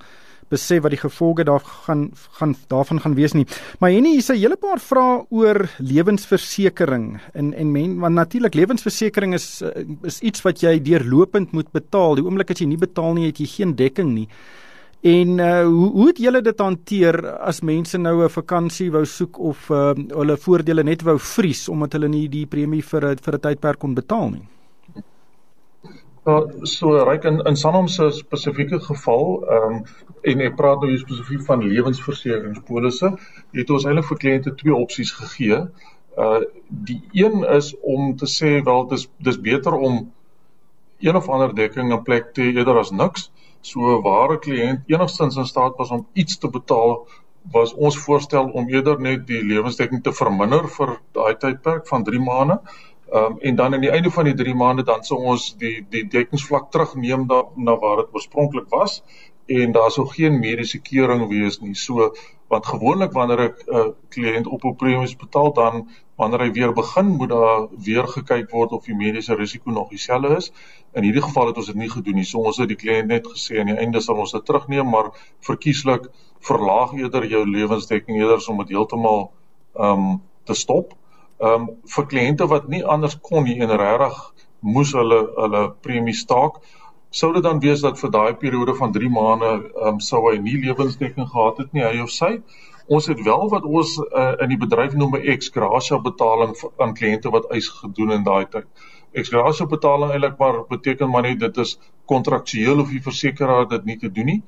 besef 0.50 0.82
wat 0.82 0.90
die 0.90 1.00
gevolge 1.00 1.44
daar 1.44 1.60
gaan 1.60 2.10
gaan 2.38 2.56
daarvan 2.68 3.00
gaan 3.00 3.14
wees 3.14 3.32
nie. 3.32 3.46
Maar 3.78 3.90
Henny, 3.90 4.10
hier's 4.10 4.30
'n 4.30 4.36
hele 4.36 4.56
paar 4.56 4.80
vrae 4.80 5.24
oor 5.30 5.68
lewensversekering 5.78 7.20
en 7.34 7.54
en 7.54 7.72
men 7.72 7.98
want 7.98 8.14
natuurlik 8.14 8.54
lewensversekering 8.54 9.34
is 9.34 9.62
is 10.02 10.20
iets 10.20 10.42
wat 10.42 10.60
jy 10.60 10.82
deurlopend 10.82 11.52
moet 11.52 11.70
betaal. 11.72 12.14
Die 12.14 12.24
oomblik 12.24 12.50
as 12.50 12.58
jy 12.58 12.66
nie 12.66 12.78
betaal 12.78 13.14
nie, 13.14 13.26
het 13.26 13.38
jy 13.38 13.46
geen 13.46 13.76
dekking 13.76 14.14
nie. 14.14 14.28
En 15.00 15.38
uh, 15.38 15.64
hoe 15.64 15.90
hoe 15.90 16.06
het 16.06 16.18
julle 16.18 16.40
dit 16.44 16.58
hanteer 16.60 17.16
as 17.38 17.60
mense 17.64 17.98
nou 17.98 18.24
'n 18.24 18.28
vakansie 18.28 18.90
wou 18.92 19.04
soek 19.04 19.38
of 19.38 19.70
uh, 19.70 19.94
hulle 19.96 20.36
voordele 20.36 20.82
net 20.82 21.02
wou 21.02 21.18
vries 21.18 21.68
omdat 21.68 21.92
hulle 21.92 22.08
nie 22.08 22.28
die 22.28 22.46
premie 22.46 22.82
vir 22.82 23.16
vir 23.16 23.34
'n 23.34 23.40
tydperk 23.40 23.78
kon 23.78 23.94
betaal 23.94 24.30
nie? 24.30 24.44
Ja, 26.26 26.44
so 26.62 27.04
ryk 27.04 27.24
in 27.24 27.40
in 27.48 27.56
Sanlam 27.56 27.88
se 27.88 28.10
spesifieke 28.10 28.80
geval, 28.80 29.44
ehm 29.48 29.72
um, 29.72 29.84
en 30.22 30.40
ek 30.40 30.56
praat 30.56 30.82
nou 30.82 30.98
spesifiek 30.98 31.42
van 31.46 31.64
lewensversekeringspolisse, 31.64 33.10
het 33.52 33.70
ons 33.70 33.84
eintlik 33.84 34.04
vir 34.04 34.18
kliënte 34.18 34.54
twee 34.54 34.74
opsies 34.74 35.12
gegee. 35.12 35.64
Uh 36.18 36.40
die 36.68 37.00
een 37.12 37.44
is 37.56 37.74
om 37.80 38.16
te 38.16 38.26
sê 38.26 38.62
wel 38.64 38.88
dis 38.88 39.08
dis 39.18 39.40
beter 39.40 39.72
om 39.72 40.12
een 41.00 41.16
of 41.16 41.28
ander 41.28 41.54
dekking 41.54 41.92
in 41.92 42.02
plek 42.02 42.34
te 42.34 42.42
eerder 42.42 42.78
as 42.78 42.90
niks 42.90 43.30
so 43.60 43.80
'n 43.96 44.02
ware 44.02 44.38
kliënt 44.38 44.86
enigstens 44.86 45.36
in 45.36 45.46
staat 45.46 45.76
was 45.76 45.90
om 45.90 46.06
iets 46.12 46.38
te 46.38 46.48
betaal 46.48 47.06
was 47.52 47.74
ons 47.74 47.98
voorstel 47.98 48.50
om 48.52 48.68
eerder 48.68 49.00
net 49.00 49.26
die 49.26 49.42
lewensdekking 49.42 50.02
te 50.02 50.12
verminder 50.12 50.68
vir 50.68 51.00
daai 51.16 51.34
tydperk 51.36 51.88
van 51.88 52.04
3 52.04 52.20
maande. 52.20 52.60
Ehm 53.12 53.32
um, 53.32 53.38
en 53.40 53.56
dan 53.56 53.74
aan 53.74 53.80
die 53.80 53.90
einde 53.90 54.10
van 54.10 54.24
die 54.24 54.34
3 54.34 54.54
maande 54.54 54.82
dan 54.82 55.04
sou 55.04 55.18
ons 55.32 55.56
die 55.58 55.86
die 55.90 56.04
dekkingsvlak 56.08 56.70
terugneem 56.70 57.26
da, 57.26 57.42
na 57.56 57.76
waar 57.76 57.96
dit 57.96 58.14
oorspronklik 58.14 58.68
was 58.68 59.02
en 59.46 59.72
daar 59.72 59.90
sou 59.90 60.06
geen 60.06 60.38
mediese 60.38 60.78
keuring 60.78 61.28
wees 61.28 61.60
nie. 61.60 61.74
So 61.74 62.12
want 62.50 62.66
gewoonlik 62.66 63.12
wanneer 63.12 63.40
'n 63.40 63.54
uh, 63.76 63.88
kliënt 64.08 64.46
op 64.46 64.64
op 64.64 64.76
premies 64.76 65.16
betaal 65.16 65.52
dan 65.52 65.88
wanneer 66.16 66.40
hy 66.40 66.50
weer 66.52 66.72
begin 66.72 67.06
moet 67.06 67.28
daar 67.28 67.68
weer 67.84 68.08
gekyk 68.08 68.50
word 68.50 68.72
of 68.72 68.84
die 68.84 68.94
mediese 68.94 69.34
risiko 69.34 69.70
nog 69.70 69.88
dieselfde 69.88 70.36
is. 70.36 70.52
In 70.92 71.02
hierdie 71.02 71.22
geval 71.22 71.46
het 71.46 71.56
ons 71.56 71.66
dit 71.66 71.78
nie 71.78 71.90
gedoen 71.90 72.14
nie. 72.14 72.24
So 72.24 72.38
ons 72.38 72.58
het 72.58 72.68
die 72.68 72.76
kliënt 72.76 73.06
net 73.06 73.26
gesê 73.26 73.60
aan 73.60 73.70
die 73.70 73.78
einde 73.78 74.00
sal 74.00 74.18
ons 74.18 74.32
dit 74.32 74.44
terugneem, 74.44 74.90
maar 74.90 75.12
verkieslik 75.46 76.10
verlaag 76.40 76.92
eerder 76.98 77.26
jou 77.26 77.44
lewensdekking 77.46 78.18
eerder 78.18 78.42
om 78.48 78.58
dit 78.64 78.74
heeltemal 78.74 79.30
ehm 79.74 80.10
um, 80.10 80.22
te 80.44 80.54
stop. 80.54 80.96
Ehm 81.38 81.68
um, 81.68 81.70
vir 81.94 82.06
kliënte 82.06 82.50
wat 82.50 82.68
nie 82.68 82.84
anders 82.84 83.18
kon 83.20 83.44
nie 83.44 83.60
en 83.60 83.76
regtig 83.76 84.18
moes 84.60 84.92
hulle 84.92 85.22
hulle 85.36 85.62
premie 85.80 86.14
staak 86.14 86.58
sou 87.10 87.32
dit 87.34 87.42
dan 87.42 87.60
wees 87.60 87.80
dat 87.82 87.98
vir 87.98 88.10
daai 88.14 88.34
periode 88.38 88.74
van 88.78 88.92
3 88.92 89.08
maande 89.10 89.48
ehm 89.50 89.86
um, 89.94 90.00
sou 90.00 90.20
hy 90.30 90.36
nie 90.38 90.58
lewensdekking 90.64 91.28
gehad 91.32 91.58
het 91.58 91.72
nie 91.72 91.82
hy 91.84 92.02
of 92.04 92.12
sy. 92.14 92.36
Ons 92.86 93.06
het 93.06 93.22
wel 93.26 93.48
wat 93.50 93.66
ons 93.66 93.96
uh, 93.98 94.34
in 94.42 94.50
die 94.50 94.58
bedryf 94.58 94.94
noem 94.94 95.16
'n 95.18 95.26
ex 95.34 95.50
gratia 95.54 95.98
betaling 95.98 96.54
aan 96.78 96.94
kliënte 96.94 97.30
wat 97.30 97.50
eis 97.50 97.68
gedoen 97.80 98.12
in 98.18 98.24
daai 98.24 98.46
tyd. 98.50 98.66
Ex 99.12 99.28
gratia 99.28 99.66
betaling 99.66 100.12
eintlik 100.12 100.38
maar 100.38 100.64
beteken 100.68 101.10
maar 101.10 101.22
net 101.22 101.40
dit 101.40 101.56
is 101.56 101.78
kontraktueel 102.06 102.80
of 102.80 102.90
die 102.90 103.02
versekeraar 103.02 103.68
dit 103.68 103.84
nie 103.84 103.96
te 103.96 104.10
doen 104.10 104.26
nie. 104.26 104.42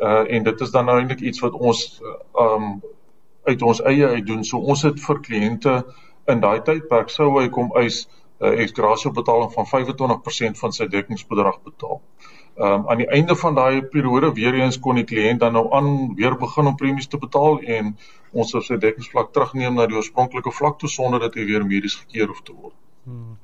Uh, 0.00 0.24
en 0.36 0.42
dit 0.42 0.60
is 0.60 0.70
dan 0.70 0.84
nou 0.84 0.98
eintlik 0.98 1.20
iets 1.20 1.40
wat 1.40 1.52
ons 1.52 2.00
ehm 2.34 2.62
um, 2.62 2.80
uit 3.44 3.62
ons 3.62 3.80
eie 3.82 4.06
uit 4.06 4.26
doen. 4.26 4.44
So 4.44 4.58
ons 4.58 4.82
het 4.82 5.00
vir 5.00 5.20
kliënte 5.20 5.84
in 6.28 6.40
daai 6.40 6.60
tydperk 6.64 7.08
sou 7.10 7.40
hy 7.40 7.48
kom 7.48 7.72
eis 7.76 8.06
uh, 8.40 8.60
eksgrasie 8.64 9.12
betaling 9.12 9.52
van 9.52 9.68
25% 9.72 10.60
van 10.62 10.72
sy 10.76 10.86
dekkingsbedrag 10.86 11.60
betaal. 11.64 12.00
Ehm 12.60 12.72
um, 12.72 12.88
aan 12.90 13.00
die 13.00 13.08
einde 13.08 13.36
van 13.36 13.54
daai 13.54 13.82
periode 13.82 14.32
weer 14.36 14.54
eens 14.54 14.78
kon 14.78 14.98
die 14.98 15.04
kliënt 15.04 15.40
dan 15.40 15.52
nou 15.52 15.66
aan 15.72 16.14
weer 16.14 16.36
begin 16.36 16.66
om 16.66 16.76
premies 16.76 17.08
te 17.08 17.18
betaal 17.18 17.60
en 17.60 17.94
ons 18.30 18.50
sou 18.50 18.62
sy 18.62 18.76
dekkingsvlak 18.76 19.32
terugneem 19.32 19.74
na 19.74 19.86
die 19.86 19.96
oorspronklike 19.96 20.52
vlak 20.52 20.78
toe 20.78 20.88
sonder 20.88 21.20
dat 21.20 21.34
hy 21.34 21.46
weer 21.48 21.64
medies 21.66 21.96
gekeer 22.02 22.26
hoef 22.26 22.42
te 22.42 22.52
word. 22.52 22.76
Hmm. 23.04 23.38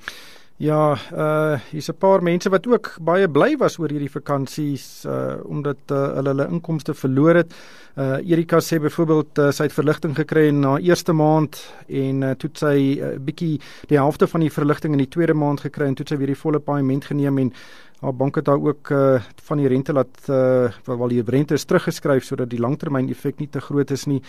Ja, 0.56 0.96
uh 1.12 1.58
hier's 1.70 1.88
'n 1.88 1.98
paar 1.98 2.22
mense 2.22 2.48
wat 2.48 2.66
ook 2.66 2.96
baie 3.00 3.28
bly 3.28 3.56
was 3.56 3.78
oor 3.78 3.90
hierdie 3.92 4.10
vakansies 4.10 5.04
uh 5.04 5.36
omdat 5.44 5.76
uh, 5.92 6.14
hulle 6.16 6.32
hulle 6.32 6.48
inkomste 6.48 6.94
verloor 6.94 7.34
het. 7.34 7.52
Uh 7.94 8.16
Erika 8.24 8.60
sê 8.60 8.80
byvoorbeeld 8.80 9.38
uh, 9.38 9.50
sy 9.50 9.64
het 9.68 9.72
verligting 9.72 10.16
gekry 10.16 10.46
in 10.48 10.62
haar 10.64 10.80
eerste 10.80 11.12
maand 11.12 11.60
en 11.88 12.22
uh, 12.22 12.30
toe 12.30 12.50
sy 12.54 12.96
'n 12.96 13.04
uh, 13.04 13.18
bietjie 13.20 13.60
die 13.88 13.98
helfte 13.98 14.26
van 14.26 14.40
die 14.40 14.50
verligting 14.50 14.92
in 14.92 15.04
die 15.04 15.12
tweede 15.12 15.34
maand 15.34 15.60
gekry 15.60 15.86
en 15.86 15.94
toe 15.94 16.06
sy 16.08 16.16
weer 16.16 16.32
die 16.32 16.42
volle 16.44 16.58
paaiement 16.58 17.04
geneem 17.04 17.38
en 17.38 17.52
haar 18.00 18.14
bank 18.14 18.36
het 18.36 18.44
daar 18.44 18.60
ook 18.60 18.90
uh 18.90 19.20
van 19.44 19.58
die 19.58 19.68
rente 19.68 19.92
laat 19.92 20.28
uh 20.28 20.72
wel 20.86 21.08
die 21.08 21.22
rente 21.22 21.54
is 21.54 21.64
teruggeskryf 21.64 22.24
sodat 22.24 22.48
die 22.48 22.60
langtermyn 22.60 23.10
effek 23.10 23.38
nie 23.40 23.48
te 23.48 23.60
groot 23.60 23.90
is 23.90 24.06
nie. 24.06 24.22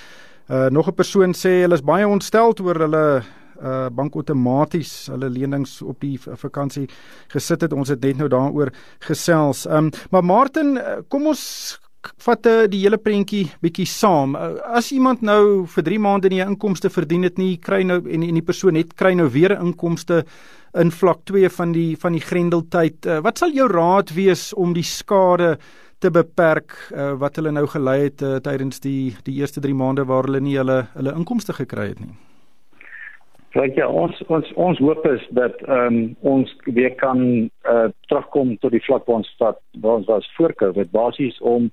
Uh 0.50 0.68
nog 0.70 0.88
'n 0.88 0.94
persoon 0.94 1.34
sê 1.34 1.64
hulle 1.64 1.76
is 1.76 1.82
baie 1.82 2.08
ontstel 2.08 2.54
oor 2.60 2.80
hulle 2.80 3.24
uh 3.62 3.90
bank 3.90 4.16
outomaties 4.16 5.08
hulle 5.12 5.30
lenings 5.30 5.82
op 5.82 6.00
die 6.02 6.18
vakansie 6.20 6.88
gesit 7.34 7.62
het. 7.62 7.74
Ons 7.74 7.90
het 7.90 8.02
net 8.02 8.18
nou 8.18 8.30
daaroor 8.30 8.72
gesels. 9.00 9.66
Um 9.66 9.92
maar 10.12 10.24
Martin, 10.24 10.78
uh, 10.78 11.02
kom 11.08 11.28
ons 11.28 11.80
vat 12.24 12.48
uh, 12.48 12.68
die 12.72 12.82
hele 12.84 13.00
prentjie 13.02 13.48
bietjie 13.64 13.88
saam. 13.90 14.36
As 14.36 14.92
iemand 14.96 15.24
nou 15.26 15.66
vir 15.74 15.84
3 15.84 16.00
maande 16.00 16.30
nie 16.30 16.42
'n 16.42 16.54
inkomste 16.54 16.90
verdien 16.90 17.24
het 17.24 17.38
nie, 17.38 17.58
kry 17.58 17.84
nou 17.84 18.00
en 18.10 18.24
en 18.24 18.34
die 18.34 18.46
persoon 18.46 18.76
het 18.76 18.96
kry 18.96 19.14
nou 19.14 19.30
weer 19.30 19.52
'n 19.52 19.68
inkomste 19.68 20.26
in 20.76 20.92
vlak 20.92 21.26
2 21.26 21.50
van 21.50 21.72
die 21.72 21.98
van 21.98 22.12
die 22.12 22.22
grendeltyd. 22.22 23.06
Uh, 23.06 23.20
wat 23.22 23.38
sal 23.38 23.52
jou 23.52 23.68
raad 23.68 24.14
wees 24.14 24.54
om 24.54 24.74
die 24.74 24.84
skade 24.84 25.58
te 26.00 26.12
beperk 26.12 26.76
uh, 26.94 27.14
wat 27.18 27.36
hulle 27.36 27.52
nou 27.52 27.66
gelei 27.68 28.04
het 28.04 28.22
uh, 28.22 28.38
tydens 28.38 28.80
die 28.80 29.16
die 29.24 29.40
eerste 29.42 29.62
3 29.62 29.74
maande 29.74 30.06
waar 30.06 30.24
hulle 30.24 30.40
nie 30.40 30.58
hulle 30.58 30.88
hulle 30.94 31.16
inkomste 31.16 31.54
gekry 31.54 31.88
het 31.88 32.00
nie? 32.00 32.14
Kyk 33.58 33.78
ja, 33.80 33.88
ons 33.90 34.20
ons 34.30 34.50
ons 34.62 34.80
hoop 34.86 35.06
is 35.10 35.24
dat 35.34 35.62
ehm 35.66 35.96
um, 35.96 36.02
ons 36.30 36.52
weer 36.78 36.92
kan 37.00 37.22
uh, 37.74 37.88
terugkom 38.12 38.52
tot 38.62 38.76
die 38.76 38.84
vlak 38.86 39.08
waar 39.08 39.24
ons 39.24 39.32
stad 39.34 39.58
waar 39.82 39.98
ons 40.02 40.10
was 40.12 40.28
voor 40.36 40.54
Covid 40.60 40.92
basies 40.94 41.40
om 41.42 41.72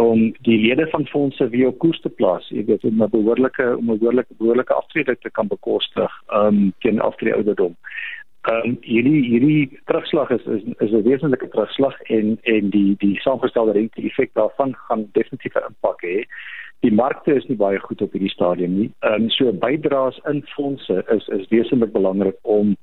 om 0.00 0.26
die 0.48 0.58
lede 0.66 0.84
van 0.92 1.06
fondse 1.08 1.48
weer 1.48 1.70
op 1.70 1.78
koers 1.78 2.00
te 2.04 2.12
plaas. 2.18 2.48
Jy 2.52 2.64
weet 2.68 2.84
om 2.84 3.00
'n 3.02 3.08
behoorlike 3.16 3.70
om 3.76 3.90
'n 3.92 3.98
behoorlike 3.98 4.36
behoorlike 4.36 4.74
aftrede 4.74 5.16
te 5.16 5.30
kan 5.30 5.48
bekostig 5.48 6.12
ehm 6.28 6.46
um, 6.46 6.74
teen 6.84 7.00
aftrede 7.00 7.36
ouderdom. 7.36 7.76
Ehm 8.42 8.68
um, 8.68 8.76
hierdie 8.80 9.22
hierdie 9.30 9.80
terugslag 9.84 10.30
is 10.30 10.44
is 10.44 10.62
is 10.78 10.92
'n 10.92 11.08
wesentlike 11.08 11.48
terugslag 11.48 12.00
en 12.02 12.36
en 12.42 12.70
die 12.70 12.94
die 12.98 13.16
saamgestelde 13.20 13.72
rente 13.72 14.02
effek 14.02 14.30
daarvan 14.34 14.74
gaan 14.74 15.08
definitief 15.12 15.54
'n 15.54 15.68
impak 15.72 16.04
hê 16.04 16.28
die 16.84 16.92
markte 16.92 17.32
is 17.32 17.46
nie 17.48 17.56
baie 17.56 17.80
goed 17.80 18.02
op 18.04 18.12
hierdie 18.12 18.32
stadium 18.32 18.76
nie. 18.78 18.90
Ehm 19.08 19.26
um, 19.26 19.30
so 19.32 19.52
bydraes 19.64 20.20
in 20.30 20.42
fondse 20.52 21.00
is 21.16 21.28
is 21.38 21.48
wesentlik 21.52 21.92
belangrik 21.96 22.38
om 22.42 22.76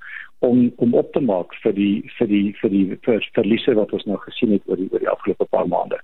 om 0.50 0.72
om 0.86 0.94
op 1.02 1.12
te 1.14 1.22
maak 1.22 1.54
vir 1.64 1.76
die 1.78 1.96
vir 2.18 2.30
die 2.34 2.46
vir 2.62 2.74
die 2.74 2.86
vir 3.06 3.28
verliese 3.38 3.76
wat 3.78 3.94
ons 3.98 4.08
nou 4.10 4.18
gesien 4.26 4.56
het 4.58 4.66
oor 4.66 4.82
die 4.82 4.90
oor 4.92 5.04
die 5.06 5.12
afgelope 5.14 5.48
paar 5.54 5.70
maande. 5.74 6.02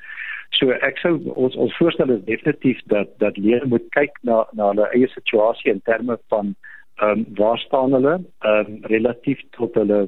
So 0.60 0.77
ek 0.89 1.01
sou 1.01 1.15
ons 1.33 1.57
ons 1.65 1.77
voorstel 1.79 2.13
is 2.17 2.23
definitief 2.29 2.83
dat 2.93 3.17
dat 3.23 3.38
lede 3.38 3.69
moet 3.73 3.89
kyk 3.97 4.21
na 4.29 4.43
na 4.53 4.71
hulle 4.71 4.89
eie 4.93 5.10
situasie 5.15 5.73
in 5.73 5.81
terme 5.89 6.19
van 6.33 6.53
ehm 7.01 7.10
um, 7.10 7.25
waar 7.41 7.60
staan 7.65 7.97
hulle 7.97 8.15
ehm 8.19 8.71
um, 8.73 8.79
relatief 8.93 9.41
tot 9.57 9.73
hulle 9.81 10.05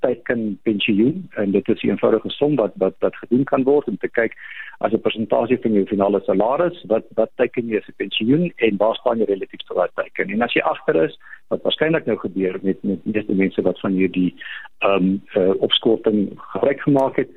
teiken 0.00 0.58
pensioen 0.62 1.28
en 1.34 1.50
dit 1.50 1.68
is 1.68 1.82
'n 1.82 1.88
eenvoudige 1.88 2.30
som 2.30 2.56
wat 2.56 2.72
wat 2.76 2.94
wat 2.98 3.16
gedoen 3.16 3.44
kan 3.44 3.62
word 3.62 3.88
om 3.88 3.96
te 3.96 4.08
kyk 4.08 4.32
as 4.78 4.92
'n 4.92 5.00
persentasie 5.00 5.58
van 5.58 5.72
jou 5.72 5.86
finale 5.86 6.20
salaris 6.20 6.84
wat 6.86 7.04
wat 7.14 7.30
teiken 7.34 7.68
jy 7.68 7.76
as 7.76 7.88
'n 7.88 7.96
pensioen 7.96 8.52
en 8.56 8.76
waar 8.76 8.94
staan 8.94 9.18
jy 9.18 9.24
relatief 9.24 9.60
tot 9.66 9.76
daai 9.76 9.90
teiken? 9.94 10.30
En 10.30 10.42
as 10.42 10.52
jy 10.52 10.60
agter 10.60 11.04
is 11.04 11.18
wat 11.48 11.62
waarskynlik 11.62 12.06
nou 12.06 12.16
gebeur 12.16 12.58
met 12.62 12.82
met 12.82 13.04
meeste 13.04 13.34
mense 13.34 13.62
wat 13.62 13.80
van 13.80 13.92
hierdie 13.92 14.34
ehm 14.78 14.92
um, 14.92 15.22
uh, 15.36 15.54
opskorting 15.60 16.30
gebruik 16.36 16.80
gemaak 16.80 17.16
het 17.16 17.30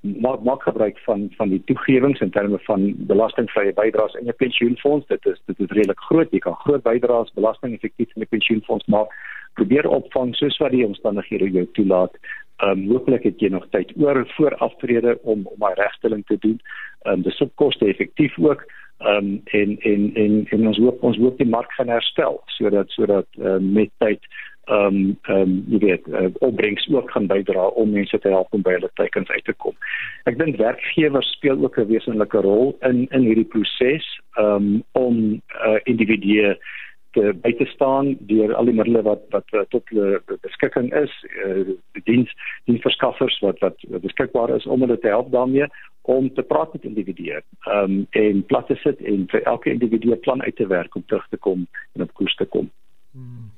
maak 0.00 0.42
maak 0.42 0.62
gebruik 0.62 0.98
van 0.98 1.28
van 1.36 1.48
die 1.48 1.62
toegewings 1.64 2.20
in 2.20 2.30
terme 2.30 2.58
van 2.58 2.94
belastingvrye 2.96 3.72
bydraes 3.72 4.14
in 4.14 4.24
jou 4.24 4.36
pensioenfonds. 4.36 5.06
Dit 5.06 5.26
is 5.26 5.40
dit 5.46 5.60
is 5.60 5.70
redelik 5.70 6.00
groot. 6.00 6.30
Jy 6.30 6.38
kan 6.38 6.54
groot 6.54 6.82
bydraes 6.82 7.32
belasting 7.34 7.74
effektief 7.74 8.12
in 8.14 8.22
'n 8.22 8.28
pensioenfonds 8.28 8.86
maak 8.86 9.08
probeer 9.54 9.88
opvang 9.88 10.34
soos 10.36 10.56
wat 10.62 10.74
die 10.74 10.86
omstandighede 10.86 11.50
jou 11.50 11.66
toelaat. 11.72 12.16
Ehm 12.62 12.70
um, 12.70 12.88
hopelik 12.90 13.26
het 13.26 13.40
jy 13.40 13.50
nog 13.50 13.66
tyd 13.70 13.92
oor 13.98 14.24
voor 14.36 14.54
aftrede 14.62 15.18
om 15.22 15.46
om 15.46 15.58
daai 15.58 15.74
regstelling 15.74 16.26
te 16.26 16.36
doen. 16.40 16.60
Ehm 17.02 17.14
um, 17.14 17.22
dis 17.22 17.40
op 17.40 17.54
koste 17.54 17.86
effektief 17.86 18.38
ook. 18.38 18.64
Ehm 18.98 19.16
um, 19.16 19.40
en 19.44 19.76
en 19.80 20.10
en 20.14 20.46
en 20.50 20.66
ons 20.66 20.78
hoop 20.78 21.02
ons 21.02 21.16
hoop 21.16 21.38
die 21.38 21.48
mark 21.48 21.72
gaan 21.72 21.88
herstel 21.88 22.42
sodat 22.46 22.90
sodat 22.90 23.26
uh, 23.38 23.56
met 23.58 23.90
tyd 23.98 24.22
ehm 24.64 24.86
um, 24.86 25.18
ehm 25.22 25.40
um, 25.40 25.64
jy 25.68 25.78
weet 25.78 26.06
uh, 26.06 26.28
opbrengs 26.38 26.86
ook 26.92 27.10
gaan 27.10 27.26
bydra 27.26 27.66
om 27.66 27.90
mense 27.90 28.18
te 28.18 28.28
help 28.28 28.54
om 28.54 28.62
by 28.62 28.76
hulle 28.78 28.90
teikens 28.94 29.28
uit 29.28 29.44
te 29.44 29.52
kom. 29.52 29.74
Ek 30.30 30.38
dink 30.38 30.56
werkgewers 30.56 31.32
speel 31.36 31.58
ook 31.64 31.78
'n 31.78 31.90
wesenlike 31.90 32.40
rol 32.46 32.76
in 32.80 33.06
in 33.10 33.26
hierdie 33.28 33.50
proses 33.56 34.06
ehm 34.38 34.54
um, 34.54 34.82
om 34.92 35.42
uh, 35.66 35.78
individue 35.84 36.56
te 37.14 37.32
by 37.42 37.52
te 37.58 37.66
staan 37.70 38.14
deur 38.28 38.54
al 38.54 38.68
die 38.68 38.76
middele 38.76 39.02
wat 39.06 39.24
wat 39.34 39.56
uh, 39.56 39.64
tot 39.74 39.88
hulle 39.92 40.20
beskikking 40.46 40.92
is, 40.98 41.14
uh, 41.46 41.64
die 41.96 42.04
diens 42.10 42.30
diensverskaffers 42.68 43.38
wat 43.46 43.62
wat 43.64 43.80
beskikbaar 44.04 44.54
is 44.56 44.66
om 44.66 44.84
hulle 44.86 44.98
te 44.98 45.12
help 45.12 45.32
daarmee 45.32 45.70
om 46.04 46.28
te 46.34 46.42
praat 46.42 46.72
met 46.72 46.84
individue. 46.84 47.40
Ehm 47.40 47.98
um, 47.98 48.06
en 48.10 48.44
plat 48.50 48.66
te 48.68 48.76
sit 48.82 49.00
en 49.00 49.24
vir 49.32 49.42
elke 49.42 49.70
individu 49.70 50.12
'n 50.12 50.20
plan 50.20 50.42
uit 50.42 50.56
te 50.56 50.66
werk 50.66 50.94
om 50.94 51.04
terug 51.06 51.26
te 51.30 51.36
kom 51.36 51.66
en 51.94 52.02
op 52.02 52.14
koers 52.14 52.34
te 52.36 52.44
kom. 52.44 52.70
Hmm. 53.12 53.50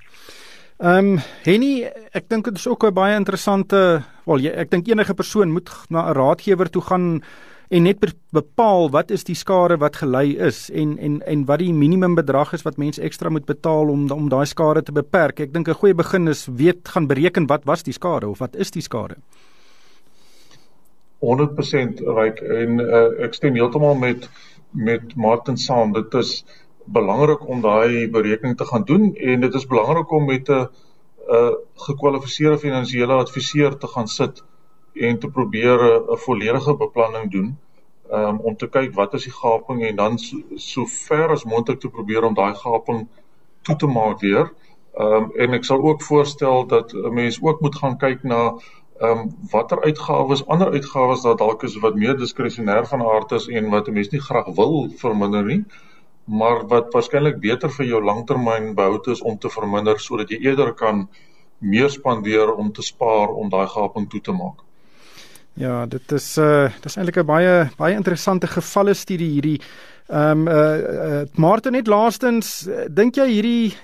Ehm 0.79 1.07
um, 1.07 1.19
Henny, 1.43 1.89
ek 2.13 2.29
dink 2.29 2.45
dit 2.45 2.57
is 2.57 2.69
ook 2.69 2.85
'n 2.85 2.95
baie 2.95 3.17
interessante, 3.17 4.03
wel 4.25 4.47
ek 4.53 4.71
dink 4.71 4.87
enige 4.89 5.15
persoon 5.15 5.51
moet 5.51 5.71
na 5.89 6.11
'n 6.11 6.15
raadgewer 6.15 6.71
toe 6.71 6.83
gaan 6.83 7.23
en 7.69 7.83
net 7.83 8.03
bepaal 8.35 8.91
wat 8.95 9.11
is 9.11 9.25
die 9.27 9.35
skade 9.35 9.79
wat 9.83 9.97
gelei 10.03 10.37
is 10.49 10.67
en 10.71 10.97
en 10.99 11.19
en 11.27 11.45
wat 11.47 11.59
die 11.59 11.73
minimum 11.73 12.15
bedrag 12.15 12.53
is 12.53 12.63
wat 12.63 12.79
mense 12.79 13.03
ekstra 13.03 13.31
moet 13.31 13.47
betaal 13.47 13.91
om 13.91 14.11
om 14.11 14.29
daai 14.29 14.47
skade 14.47 14.83
te 14.83 14.93
beperk. 14.93 15.41
Ek 15.41 15.53
dink 15.53 15.69
'n 15.69 15.81
goeie 15.81 15.95
begin 15.95 16.29
is 16.29 16.47
weet 16.47 16.89
gaan 16.89 17.07
bereken 17.07 17.47
wat 17.47 17.65
was 17.65 17.83
die 17.83 17.93
skade 17.93 18.29
of 18.29 18.39
wat 18.39 18.57
is 18.57 18.71
die 18.71 18.83
skade. 18.83 19.17
100% 21.21 22.01
ryk 22.17 22.41
en 22.41 22.81
uh, 22.81 23.25
ek 23.25 23.35
stem 23.35 23.55
heeltemal 23.55 23.95
met 23.95 24.29
met 24.73 25.17
Martin 25.17 25.57
saam. 25.57 25.93
Dit 25.93 26.15
is 26.15 26.45
belangrik 26.85 27.49
om 27.49 27.61
daai 27.61 28.09
berekening 28.11 28.57
te 28.57 28.65
gaan 28.65 28.85
doen 28.85 29.15
en 29.15 29.41
dit 29.41 29.55
is 29.55 29.67
belangrik 29.67 30.11
om 30.13 30.27
met 30.27 30.49
'n 30.49 30.53
'n 30.53 31.35
uh, 31.35 31.55
gekwalifiseerde 31.75 32.59
finansiële 32.59 33.13
adviseur 33.13 33.77
te 33.77 33.87
gaan 33.87 34.09
sit 34.09 34.43
en 35.01 35.19
te 35.19 35.29
probeer 35.29 35.79
'n 35.81 36.19
volledige 36.27 36.77
beplanning 36.77 37.31
doen 37.31 37.57
um, 38.13 38.39
om 38.39 38.57
te 38.57 38.69
kyk 38.69 38.95
wat 38.95 39.15
is 39.15 39.27
die 39.27 39.35
gaping 39.35 39.83
en 39.85 39.97
dan 39.97 40.19
so, 40.19 40.39
so 40.57 40.87
ver 40.87 41.31
as 41.35 41.45
moontlik 41.45 41.81
te 41.81 41.91
probeer 41.91 42.25
om 42.25 42.35
daai 42.35 42.55
gaping 42.55 43.07
toe 43.67 43.77
te 43.77 43.87
maak 43.87 44.21
weer. 44.21 44.53
Ehm 44.97 45.13
um, 45.13 45.31
en 45.37 45.55
ek 45.59 45.65
sal 45.69 45.83
ook 45.83 46.03
voorstel 46.03 46.67
dat 46.67 46.95
'n 46.95 47.15
mens 47.15 47.39
ook 47.43 47.61
moet 47.61 47.77
gaan 47.77 47.97
kyk 47.99 48.23
na 48.23 48.43
ehm 49.01 49.19
um, 49.19 49.35
watter 49.51 49.83
uitgawes, 49.83 50.47
ander 50.47 50.71
uitgawes 50.73 51.23
daar 51.23 51.37
dalk 51.37 51.63
is 51.63 51.79
wat 51.79 51.95
meer 51.95 52.17
diskresionêr 52.17 52.87
van 52.87 53.03
aard 53.03 53.33
is 53.33 53.49
en 53.49 53.71
wat 53.71 53.89
'n 53.89 53.93
mens 53.93 54.09
nie 54.11 54.21
graag 54.21 54.47
wil 54.55 54.89
verminder 54.97 55.45
nie, 55.45 55.65
maar 56.25 56.67
wat 56.67 56.93
waarskynlik 56.93 57.41
beter 57.41 57.71
vir 57.71 57.87
jou 57.87 58.03
langtermyn 58.05 58.75
behoud 58.75 59.07
is 59.07 59.23
om 59.23 59.39
te 59.39 59.51
verminder 59.51 60.01
sodat 60.01 60.31
jy 60.31 60.39
eerder 60.39 60.73
kan 60.75 61.09
meer 61.59 61.91
spandeer 61.91 62.55
om 62.55 62.73
te 62.73 62.83
spaar 62.83 63.29
om 63.29 63.49
daai 63.49 63.67
gaping 63.67 64.11
toe 64.11 64.21
te 64.21 64.33
maak. 64.33 64.66
Ja, 65.57 65.87
dit 65.89 66.13
is 66.13 66.37
uh 66.37 66.69
dis 66.85 66.97
eintlik 66.97 67.17
'n 67.17 67.27
baie 67.27 67.71
baie 67.79 67.95
interessante 67.95 68.47
gevalle 68.47 68.95
studie 68.95 69.31
hierdie. 69.31 69.61
Ehm 70.09 70.47
um, 70.47 70.49
uh, 70.49 70.77
uh 71.21 71.25
Martin 71.35 71.73
net 71.73 71.87
laastens, 71.87 72.69
dink 72.89 73.17
jy 73.17 73.27
hierdie 73.27 73.77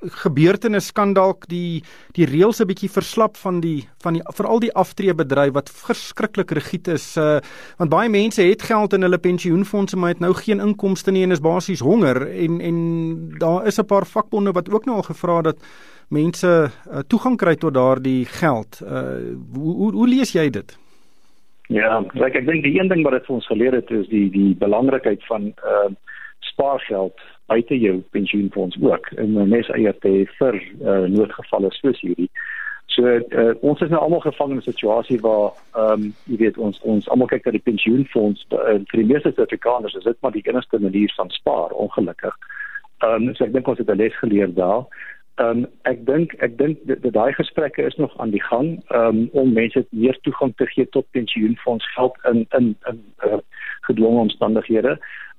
gebeurtenis 0.00 0.92
kan 0.92 1.12
dalk 1.12 1.46
die 1.50 1.82
die 2.14 2.26
reëls 2.26 2.60
'n 2.60 2.66
bietjie 2.66 2.90
verslap 2.90 3.36
van 3.36 3.60
die 3.60 3.88
van 4.02 4.14
die 4.14 4.22
veral 4.34 4.60
die 4.60 4.72
aftreebedryf 4.72 5.52
wat 5.52 5.70
verskriklik 5.70 6.50
rigied 6.50 6.88
is 6.88 7.16
uh 7.16 7.40
want 7.78 7.90
baie 7.90 8.08
mense 8.08 8.42
het 8.42 8.62
geld 8.62 8.92
in 8.92 9.02
hulle 9.02 9.18
pensioenfonde 9.18 9.96
maar 9.96 10.14
het 10.14 10.20
nou 10.20 10.34
geen 10.34 10.60
inkomste 10.60 11.10
nie 11.10 11.22
en 11.22 11.32
is 11.32 11.40
basies 11.40 11.80
honger 11.80 12.22
en 12.30 12.60
en 12.60 12.78
daar 13.38 13.66
is 13.66 13.78
'n 13.78 13.86
paar 13.86 14.06
vakbonde 14.06 14.52
wat 14.52 14.70
ook 14.70 14.84
nou 14.84 14.96
al 14.96 15.02
gevra 15.02 15.42
dat 15.42 15.58
mense 16.08 16.48
uh, 16.48 17.02
toegang 17.06 17.36
kry 17.36 17.54
tot 17.56 17.74
daardie 17.74 18.24
geld. 18.24 18.80
Uh 18.82 19.36
hoe, 19.54 19.74
hoe 19.80 19.92
hoe 19.92 20.08
lees 20.08 20.32
jy 20.32 20.50
dit? 20.50 20.78
Ja, 21.68 22.00
like 22.14 22.38
ek 22.38 22.46
dink 22.46 22.64
die 22.64 22.78
een 22.80 22.88
ding 22.88 23.02
wat 23.04 23.12
dit 23.12 23.26
vir 23.26 23.34
ons 23.34 23.46
geleer 23.46 23.74
het 23.76 23.90
is 23.90 24.08
die 24.08 24.30
die 24.32 24.54
belangrikheid 24.56 25.24
van 25.28 25.52
uh 25.64 25.90
spaargeld 26.40 27.18
buite 27.48 27.78
jou 27.78 27.98
pensioenfonds 28.10 28.76
ook 28.80 29.10
in 29.10 29.36
'n 29.38 29.48
mes 29.48 29.68
eie 29.68 29.98
te 29.98 30.26
vir 30.38 30.54
uh, 30.80 31.04
noodgevalle 31.08 31.70
soos 31.70 32.00
hierdie. 32.00 32.30
So 32.86 33.04
uh, 33.04 33.54
ons 33.60 33.80
is 33.80 33.88
nou 33.88 34.00
almal 34.00 34.20
gevang 34.20 34.50
in 34.50 34.56
'n 34.56 34.70
situasie 34.70 35.20
waar 35.20 35.52
ehm 35.74 35.92
um, 35.92 36.14
jy 36.24 36.36
weet 36.36 36.58
ons 36.58 36.80
ons 36.80 37.08
almal 37.08 37.26
kyk 37.26 37.44
na 37.44 37.50
die 37.50 37.68
pensioenfonds 37.70 38.46
uh, 38.52 38.80
vir 38.90 39.00
die 39.00 39.10
meeste 39.12 39.32
Suid-Afrikaners 39.32 39.94
is 39.94 40.04
dit 40.04 40.16
maar 40.20 40.32
die 40.32 40.46
enigste 40.48 40.78
manier 40.78 41.12
van 41.16 41.30
spaar 41.30 41.70
ongelukkig. 41.70 42.34
Ehm 42.98 43.28
um, 43.28 43.34
so 43.34 43.44
ek 43.44 43.52
dink 43.52 43.68
ons 43.68 43.78
het 43.78 43.90
'n 43.90 43.96
les 43.96 44.16
geleer 44.18 44.54
daar. 44.54 44.84
Ehm 45.38 45.58
um, 45.58 45.66
ek 45.86 46.00
dink 46.06 46.32
ek 46.42 46.56
dink 46.58 46.80
dat 46.90 47.04
daai 47.14 47.32
gesprekke 47.32 47.82
is 47.86 47.94
nog 48.02 48.14
aan 48.18 48.32
die 48.34 48.42
gang 48.42 48.70
um, 48.90 49.28
om 49.38 49.52
mense 49.54 49.84
meer 49.90 50.16
toegang 50.26 50.50
te 50.58 50.66
gee 50.66 50.88
tot 50.96 51.06
pensioenfonds 51.14 51.86
geld 51.94 52.16
in 52.30 52.40
in 52.58 52.72
in 52.90 52.98
uh, 53.26 53.38
gedwonge 53.86 54.24
omstandighede. 54.26 54.96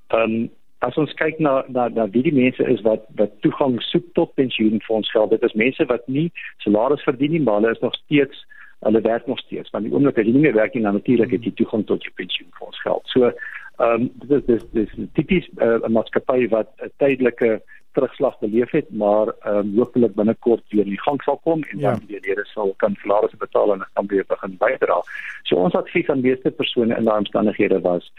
Ehm 0.07 0.21
um, 0.37 0.49
as 0.87 0.95
ons 0.95 1.13
kyk 1.19 1.41
na 1.43 1.63
na 1.67 1.89
na 1.95 2.05
wie 2.13 2.23
die 2.23 2.35
mense 2.37 2.63
is 2.63 2.83
wat 2.87 3.03
wat 3.19 3.35
toegang 3.43 3.75
soek 3.83 4.05
tot 4.13 4.31
pensioenfonds 4.39 5.11
geld, 5.11 5.35
dit 5.35 5.43
is 5.43 5.57
mense 5.63 5.85
wat 5.91 6.07
nie 6.07 6.29
salaris 6.63 7.03
verdien 7.03 7.35
nie, 7.35 7.43
maar 7.43 7.59
hulle 7.59 7.75
is 7.75 7.83
nog 7.83 7.95
steeds 7.95 8.45
hulle 8.87 9.01
werk 9.01 9.27
nog 9.27 9.39
steeds. 9.39 9.69
Want 9.75 9.83
die 9.83 9.93
oomblik 9.93 10.17
as 10.17 10.29
jy 10.29 10.37
nie 10.37 10.45
meer 10.45 10.55
werk 10.55 10.73
nie, 10.73 10.85
dan 10.87 10.95
natuurlik 10.95 11.35
het 11.35 11.43
jy 11.43 11.51
toegang 11.59 11.83
tot 11.91 12.07
jou 12.07 12.13
pensioenfonds 12.15 12.79
geld. 12.87 13.03
So 13.15 13.27
ehm 13.27 14.07
um, 14.07 14.07
dit 14.23 14.31
is 14.31 14.47
dis 14.47 14.63
dis 14.71 15.11
tipies 15.19 15.51
uh, 15.57 15.83
'n 15.83 15.91
maatskappy 15.91 16.47
wat 16.55 16.71
'n 16.79 16.91
tydelike 17.03 17.51
uh, 17.57 17.78
terugslag 17.99 18.39
beleef 18.39 18.71
het, 18.71 18.89
maar 18.89 19.33
ehm 19.39 19.57
um, 19.57 19.77
hopelik 19.77 20.15
binnekort 20.15 20.63
weer 20.69 20.83
in 20.83 20.95
die 20.95 21.01
gang 21.01 21.21
sal 21.23 21.39
kom 21.43 21.63
en 21.63 21.79
ja. 21.79 21.91
dan 21.91 22.07
die 22.07 22.19
lede 22.21 22.45
sal 22.53 22.73
kan 22.77 22.97
salarisse 23.01 23.37
betaal 23.37 23.73
en 23.73 23.85
dan 23.93 24.07
weer 24.07 24.25
begin 24.27 24.57
bydra. 24.59 25.01
So 25.43 25.55
ons 25.55 25.75
advies 25.75 26.09
aan 26.09 26.21
meeste 26.21 26.51
persone 26.51 26.95
in 26.95 27.09
daai 27.09 27.17
omstandighede 27.17 27.81
was 27.81 28.11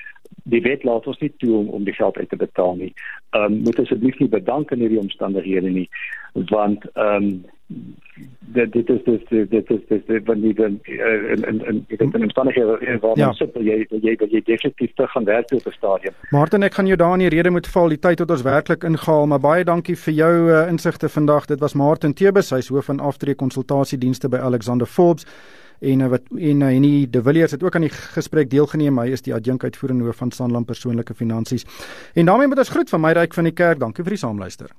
die 0.44 0.62
wet 0.62 0.84
laat 0.84 1.06
ons 1.06 1.18
nie 1.18 1.32
toe 1.42 1.56
om 1.58 1.68
om 1.68 1.84
die 1.84 1.94
geld 1.94 2.16
uit 2.16 2.28
te 2.28 2.36
betaal 2.36 2.76
nie. 2.82 2.92
Ehm 3.30 3.52
um, 3.52 3.62
moet 3.64 3.80
asseblief 3.80 4.18
nie 4.18 4.28
bedank 4.28 4.70
in 4.70 4.84
hierdie 4.84 5.02
omstandighede 5.06 5.72
nie 5.80 5.88
want 6.32 6.84
ehm 6.92 7.24
um, 7.24 7.32
dit 8.52 8.72
dit 8.72 8.88
is 8.88 9.02
dit 9.04 9.50
dit 9.50 9.70
is 9.70 9.80
dit 9.88 10.08
is 10.08 10.22
wanneer 10.24 10.54
jy 10.58 10.66
in 10.66 11.44
in 11.50 11.60
in 11.66 11.84
jy 11.88 11.96
het 11.98 12.14
'n 12.14 12.22
omstandighede 12.22 12.98
waar 13.00 13.18
ja. 13.18 13.32
sit 13.32 13.54
jy 13.54 13.86
jy 13.88 14.16
jy 14.30 14.42
definitief 14.44 14.94
te 14.94 15.06
gaan 15.06 15.24
werk 15.24 15.52
op 15.52 15.66
'n 15.66 15.72
stadium. 15.72 16.14
Martin, 16.30 16.62
ek 16.62 16.74
gaan 16.74 16.86
jou 16.86 16.96
daar 16.96 17.12
in 17.12 17.18
die 17.18 17.28
rede 17.28 17.50
moet 17.50 17.66
val 17.66 17.88
die 17.88 17.98
tyd 17.98 18.16
tot 18.16 18.30
ons 18.30 18.42
werklik 18.42 18.84
ingehaal, 18.84 19.26
maar 19.26 19.40
baie 19.40 19.64
dankie 19.64 19.96
vir 19.96 20.14
jou 20.14 20.50
uh, 20.50 20.68
insigte 20.68 21.08
vandag. 21.08 21.46
Dit 21.46 21.60
was 21.60 21.74
Martin 21.74 22.14
Tebus, 22.14 22.50
hy's 22.50 22.68
hoof 22.68 22.84
van 22.84 23.00
aftreë 23.00 23.34
konsultasiedienste 23.34 24.28
by 24.28 24.36
Alexander 24.36 24.86
Forbes 24.86 25.26
en 25.80 26.00
uh, 26.00 26.06
wat 26.06 26.22
en 26.36 26.60
uh, 26.60 26.66
Henny 26.66 27.06
De 27.10 27.22
Villiers 27.22 27.50
het 27.50 27.62
ook 27.62 27.74
aan 27.74 27.86
die 27.88 27.96
gesprek 28.14 28.50
deelgeneem. 28.50 28.98
Hy 28.98 29.08
is 29.08 29.22
die 29.22 29.34
adjunk 29.34 29.64
uitvoerende 29.64 30.04
hoof 30.04 30.16
van 30.16 30.30
Sanlam 30.30 30.64
persoonlike 30.64 31.14
finansies. 31.14 31.64
En 32.14 32.26
daarmee 32.26 32.46
moet 32.46 32.58
ons 32.58 32.68
groet 32.68 32.88
van 32.88 33.00
my 33.00 33.12
ryk 33.12 33.34
van 33.34 33.44
die 33.44 33.52
kerk. 33.52 33.78
Dankie 33.78 34.04
vir 34.04 34.10
die 34.10 34.18
saamluister. 34.26 34.70